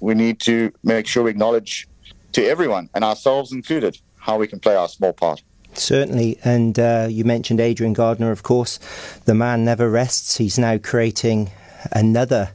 we 0.00 0.14
need 0.14 0.40
to 0.40 0.72
make 0.82 1.06
sure 1.06 1.24
we 1.24 1.30
acknowledge 1.30 1.86
to 2.32 2.44
everyone, 2.44 2.88
and 2.94 3.04
ourselves 3.04 3.52
included, 3.52 3.98
how 4.16 4.38
we 4.38 4.46
can 4.46 4.60
play 4.60 4.76
our 4.76 4.88
small 4.88 5.12
part. 5.12 5.42
Certainly, 5.74 6.38
and 6.44 6.78
uh, 6.78 7.06
you 7.08 7.24
mentioned 7.24 7.60
Adrian 7.60 7.92
Gardner, 7.92 8.30
of 8.30 8.42
course. 8.42 8.78
The 9.24 9.34
man 9.34 9.64
never 9.64 9.88
rests. 9.88 10.36
He's 10.36 10.58
now 10.58 10.78
creating 10.78 11.50
another 11.92 12.50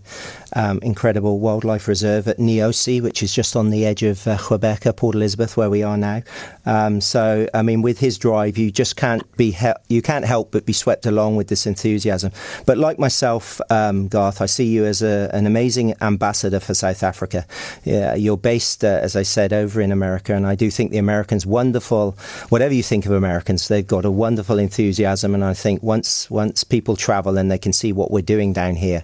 um, 0.53 0.79
incredible 0.81 1.39
wildlife 1.39 1.87
reserve 1.87 2.27
at 2.27 2.37
Neosi, 2.37 3.01
which 3.01 3.21
is 3.21 3.33
just 3.33 3.55
on 3.55 3.69
the 3.69 3.85
edge 3.85 4.03
of 4.03 4.25
uh, 4.27 4.37
Gqeberha, 4.37 4.95
Port 4.95 5.15
Elizabeth, 5.15 5.57
where 5.57 5.69
we 5.69 5.83
are 5.83 5.97
now. 5.97 6.21
Um, 6.65 7.01
so, 7.01 7.47
I 7.53 7.61
mean, 7.61 7.81
with 7.81 7.99
his 7.99 8.17
drive, 8.17 8.57
you 8.57 8.71
just 8.71 8.95
can't 8.95 9.23
be 9.37 9.51
he- 9.51 9.71
you 9.89 10.01
can't 10.01 10.25
help 10.25 10.51
but 10.51 10.65
be 10.65 10.73
swept 10.73 11.05
along 11.05 11.35
with 11.35 11.47
this 11.47 11.65
enthusiasm. 11.67 12.31
But 12.65 12.77
like 12.77 12.97
myself, 12.99 13.59
um, 13.69 14.07
Garth, 14.07 14.41
I 14.41 14.45
see 14.45 14.65
you 14.65 14.85
as 14.85 15.01
a, 15.01 15.29
an 15.33 15.45
amazing 15.45 15.95
ambassador 16.01 16.59
for 16.59 16.73
South 16.73 17.03
Africa. 17.03 17.45
Yeah, 17.83 18.15
you're 18.15 18.37
based, 18.37 18.83
uh, 18.83 18.99
as 19.01 19.15
I 19.15 19.23
said, 19.23 19.51
over 19.51 19.81
in 19.81 19.91
America, 19.91 20.33
and 20.33 20.47
I 20.47 20.55
do 20.55 20.71
think 20.71 20.91
the 20.91 20.97
Americans 20.97 21.45
wonderful. 21.45 22.17
Whatever 22.49 22.73
you 22.73 22.83
think 22.83 23.05
of 23.05 23.11
Americans, 23.11 23.67
they've 23.67 23.85
got 23.85 24.05
a 24.05 24.11
wonderful 24.11 24.59
enthusiasm, 24.59 25.33
and 25.33 25.43
I 25.43 25.53
think 25.53 25.83
once 25.83 26.29
once 26.29 26.63
people 26.63 26.95
travel 26.95 27.37
and 27.37 27.51
they 27.51 27.57
can 27.57 27.73
see 27.73 27.91
what 27.91 28.11
we're 28.11 28.21
doing 28.21 28.53
down 28.53 28.75
here, 28.75 29.03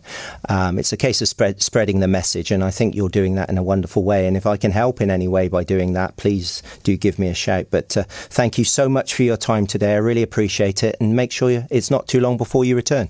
um, 0.50 0.80
it's 0.80 0.94
a 0.94 0.98
case 0.98 1.22
of 1.22 1.28
spread, 1.28 1.62
spreading 1.62 2.00
the 2.00 2.08
message, 2.08 2.52
and 2.52 2.64
I 2.64 2.72
think 2.72 2.96
you're 2.96 3.10
doing 3.10 3.36
that 3.36 3.50
in 3.50 3.58
a 3.58 3.64
wonderful 3.64 4.04
way. 4.04 4.28
And 4.28 4.38
if 4.38 4.46
I 4.46 4.58
can 4.58 4.72
help 4.72 5.02
in 5.02 5.10
any 5.10 5.28
way 5.28 5.48
by 5.48 5.64
doing 5.64 5.94
that, 5.94 6.18
please 6.18 6.64
do 6.84 6.98
give 6.98 7.20
me 7.20 7.28
a 7.28 7.34
shout. 7.34 7.68
But 7.72 7.96
uh, 7.98 8.04
thank 8.08 8.58
you 8.58 8.64
so 8.64 8.90
much 8.90 9.14
for 9.14 9.24
your 9.24 9.38
time 9.38 9.68
today. 9.68 9.94
I 9.94 9.98
really 9.98 10.24
appreciate 10.24 10.84
it, 10.84 10.96
and 11.00 11.16
make 11.16 11.32
sure 11.32 11.52
you, 11.52 11.66
it's 11.70 11.92
not 11.92 12.08
too 12.08 12.20
long 12.20 12.38
before 12.38 12.66
you 12.66 12.76
return. 12.76 13.10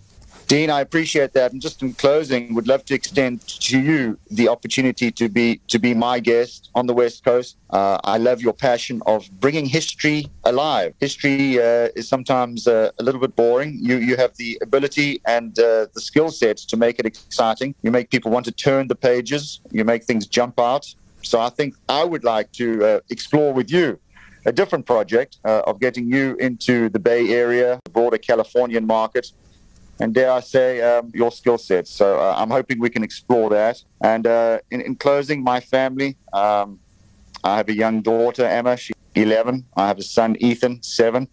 Dean, 0.51 0.69
I 0.69 0.81
appreciate 0.81 1.31
that. 1.31 1.53
And 1.53 1.61
just 1.61 1.81
in 1.81 1.93
closing, 1.93 2.53
would 2.55 2.67
love 2.67 2.83
to 2.83 2.93
extend 2.93 3.39
to 3.47 3.79
you 3.79 4.19
the 4.29 4.49
opportunity 4.49 5.09
to 5.09 5.29
be 5.29 5.61
to 5.69 5.79
be 5.79 5.93
my 5.93 6.19
guest 6.19 6.69
on 6.75 6.87
the 6.87 6.93
West 6.93 7.23
Coast. 7.23 7.55
Uh, 7.69 7.97
I 8.03 8.17
love 8.17 8.41
your 8.41 8.51
passion 8.51 9.01
of 9.05 9.31
bringing 9.39 9.65
history 9.65 10.27
alive. 10.43 10.93
History 10.99 11.57
uh, 11.57 11.87
is 11.95 12.09
sometimes 12.09 12.67
uh, 12.67 12.91
a 12.99 13.01
little 13.01 13.21
bit 13.21 13.33
boring. 13.33 13.79
You 13.79 13.95
you 13.95 14.17
have 14.17 14.35
the 14.35 14.59
ability 14.61 15.21
and 15.25 15.57
uh, 15.57 15.87
the 15.93 16.01
skill 16.01 16.29
set 16.31 16.57
to 16.71 16.75
make 16.75 16.99
it 16.99 17.05
exciting. 17.05 17.73
You 17.81 17.91
make 17.91 18.09
people 18.09 18.29
want 18.29 18.45
to 18.47 18.51
turn 18.51 18.89
the 18.89 18.99
pages. 19.09 19.61
You 19.71 19.85
make 19.85 20.03
things 20.03 20.27
jump 20.27 20.59
out. 20.59 20.83
So 21.21 21.39
I 21.39 21.47
think 21.47 21.75
I 21.87 22.03
would 22.03 22.25
like 22.25 22.51
to 22.63 22.67
uh, 22.83 22.99
explore 23.09 23.53
with 23.53 23.71
you 23.71 23.99
a 24.45 24.51
different 24.51 24.85
project 24.85 25.37
uh, 25.45 25.61
of 25.69 25.79
getting 25.79 26.11
you 26.11 26.35
into 26.39 26.89
the 26.89 26.99
Bay 26.99 27.29
Area, 27.29 27.79
the 27.85 27.91
broader 27.91 28.17
Californian 28.17 28.85
market, 28.85 29.31
and 30.01 30.15
dare 30.15 30.31
I 30.31 30.39
say, 30.39 30.81
um, 30.81 31.11
your 31.13 31.31
skill 31.31 31.59
set. 31.59 31.87
So 31.87 32.19
uh, 32.19 32.33
I'm 32.35 32.49
hoping 32.49 32.79
we 32.79 32.89
can 32.89 33.03
explore 33.03 33.51
that. 33.51 33.83
And 34.03 34.25
uh, 34.25 34.57
in, 34.71 34.81
in, 34.81 34.95
closing, 34.95 35.43
my 35.43 35.59
family. 35.59 36.17
Um, 36.33 36.79
I 37.43 37.57
have 37.57 37.69
a 37.69 37.73
young 37.73 38.01
daughter, 38.01 38.43
Emma. 38.43 38.77
She's 38.77 38.95
11. 39.13 39.63
I 39.77 39.87
have 39.87 39.99
a 39.99 40.03
son, 40.03 40.35
Ethan, 40.39 40.81
seven. 40.81 41.27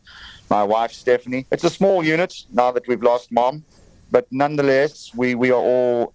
My 0.50 0.62
wife, 0.62 0.92
Stephanie. 0.92 1.46
It's 1.50 1.64
a 1.64 1.70
small 1.70 2.04
unit 2.04 2.34
now 2.52 2.70
that 2.72 2.86
we've 2.86 3.02
lost 3.02 3.32
mom, 3.32 3.64
but 4.10 4.26
nonetheless, 4.30 5.12
we, 5.14 5.34
we 5.34 5.50
are 5.50 5.60
all 5.60 6.12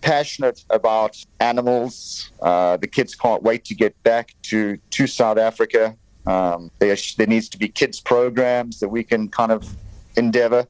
passionate 0.00 0.64
about 0.70 1.16
animals. 1.40 2.30
Uh, 2.42 2.76
the 2.76 2.86
kids 2.86 3.14
can't 3.14 3.42
wait 3.42 3.64
to 3.66 3.74
get 3.74 4.00
back 4.02 4.34
to, 4.42 4.78
to 4.90 5.06
South 5.06 5.38
Africa. 5.38 5.96
Um, 6.26 6.70
there, 6.78 6.96
there 7.18 7.26
needs 7.26 7.48
to 7.50 7.58
be 7.58 7.68
kids 7.68 8.00
programs 8.00 8.80
that 8.80 8.88
we 8.88 9.04
can 9.04 9.28
kind 9.28 9.52
of 9.52 9.76
endeavor 10.16 10.66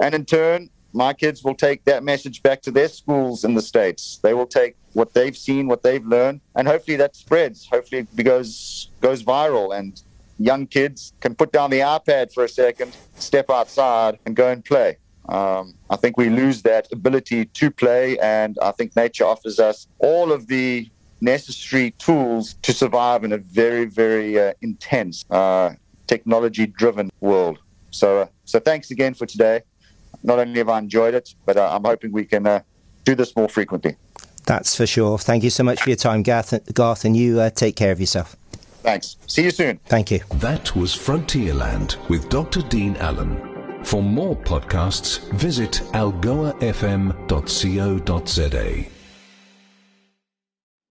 and 0.00 0.14
in 0.14 0.24
turn, 0.24 0.70
my 0.92 1.12
kids 1.12 1.44
will 1.44 1.54
take 1.54 1.84
that 1.84 2.02
message 2.02 2.42
back 2.42 2.62
to 2.62 2.70
their 2.70 2.88
schools 2.88 3.44
in 3.44 3.54
the 3.54 3.62
States. 3.62 4.20
They 4.22 4.34
will 4.34 4.46
take 4.46 4.74
what 4.94 5.12
they've 5.14 5.36
seen, 5.36 5.68
what 5.68 5.82
they've 5.82 6.04
learned, 6.04 6.40
and 6.54 6.66
hopefully 6.66 6.96
that 6.96 7.14
spreads. 7.14 7.68
Hopefully 7.70 8.06
it 8.16 8.24
goes, 8.24 8.90
goes 9.00 9.22
viral 9.22 9.78
and 9.78 10.00
young 10.38 10.66
kids 10.66 11.12
can 11.20 11.34
put 11.34 11.52
down 11.52 11.70
the 11.70 11.80
iPad 11.80 12.32
for 12.32 12.44
a 12.44 12.48
second, 12.48 12.96
step 13.16 13.50
outside, 13.50 14.18
and 14.24 14.34
go 14.34 14.48
and 14.48 14.64
play. 14.64 14.96
Um, 15.28 15.74
I 15.90 15.96
think 15.96 16.16
we 16.16 16.30
lose 16.30 16.62
that 16.62 16.90
ability 16.90 17.44
to 17.46 17.70
play, 17.70 18.18
and 18.18 18.56
I 18.62 18.72
think 18.72 18.96
nature 18.96 19.26
offers 19.26 19.60
us 19.60 19.86
all 19.98 20.32
of 20.32 20.46
the 20.46 20.88
necessary 21.20 21.90
tools 21.92 22.54
to 22.62 22.72
survive 22.72 23.24
in 23.24 23.32
a 23.32 23.38
very, 23.38 23.84
very 23.84 24.40
uh, 24.40 24.52
intense, 24.62 25.24
uh, 25.30 25.74
technology-driven 26.06 27.10
world. 27.20 27.58
So, 27.90 28.22
uh, 28.22 28.26
so 28.46 28.58
thanks 28.58 28.90
again 28.90 29.12
for 29.12 29.26
today 29.26 29.62
not 30.22 30.38
only 30.38 30.58
have 30.58 30.68
I 30.68 30.78
enjoyed 30.78 31.14
it, 31.14 31.34
but 31.46 31.56
uh, 31.56 31.70
I'm 31.72 31.84
hoping 31.84 32.12
we 32.12 32.24
can 32.24 32.46
uh, 32.46 32.60
do 33.04 33.14
this 33.14 33.34
more 33.36 33.48
frequently. 33.48 33.96
That's 34.46 34.74
for 34.74 34.86
sure. 34.86 35.18
Thank 35.18 35.44
you 35.44 35.50
so 35.50 35.62
much 35.62 35.82
for 35.82 35.90
your 35.90 35.96
time, 35.96 36.22
Garth, 36.22 36.72
Garth 36.72 37.04
and 37.04 37.16
you 37.16 37.40
uh, 37.40 37.50
take 37.50 37.76
care 37.76 37.92
of 37.92 38.00
yourself. 38.00 38.36
Thanks. 38.82 39.16
See 39.26 39.42
you 39.42 39.50
soon. 39.50 39.78
Thank 39.86 40.10
you. 40.10 40.20
That 40.36 40.74
was 40.74 40.94
Frontierland 40.94 41.96
with 42.08 42.28
Dr. 42.30 42.62
Dean 42.62 42.96
Allen. 42.96 43.84
For 43.84 44.02
more 44.02 44.36
podcasts, 44.36 45.20
visit 45.32 45.82
algoafm.co.za. 45.92 46.18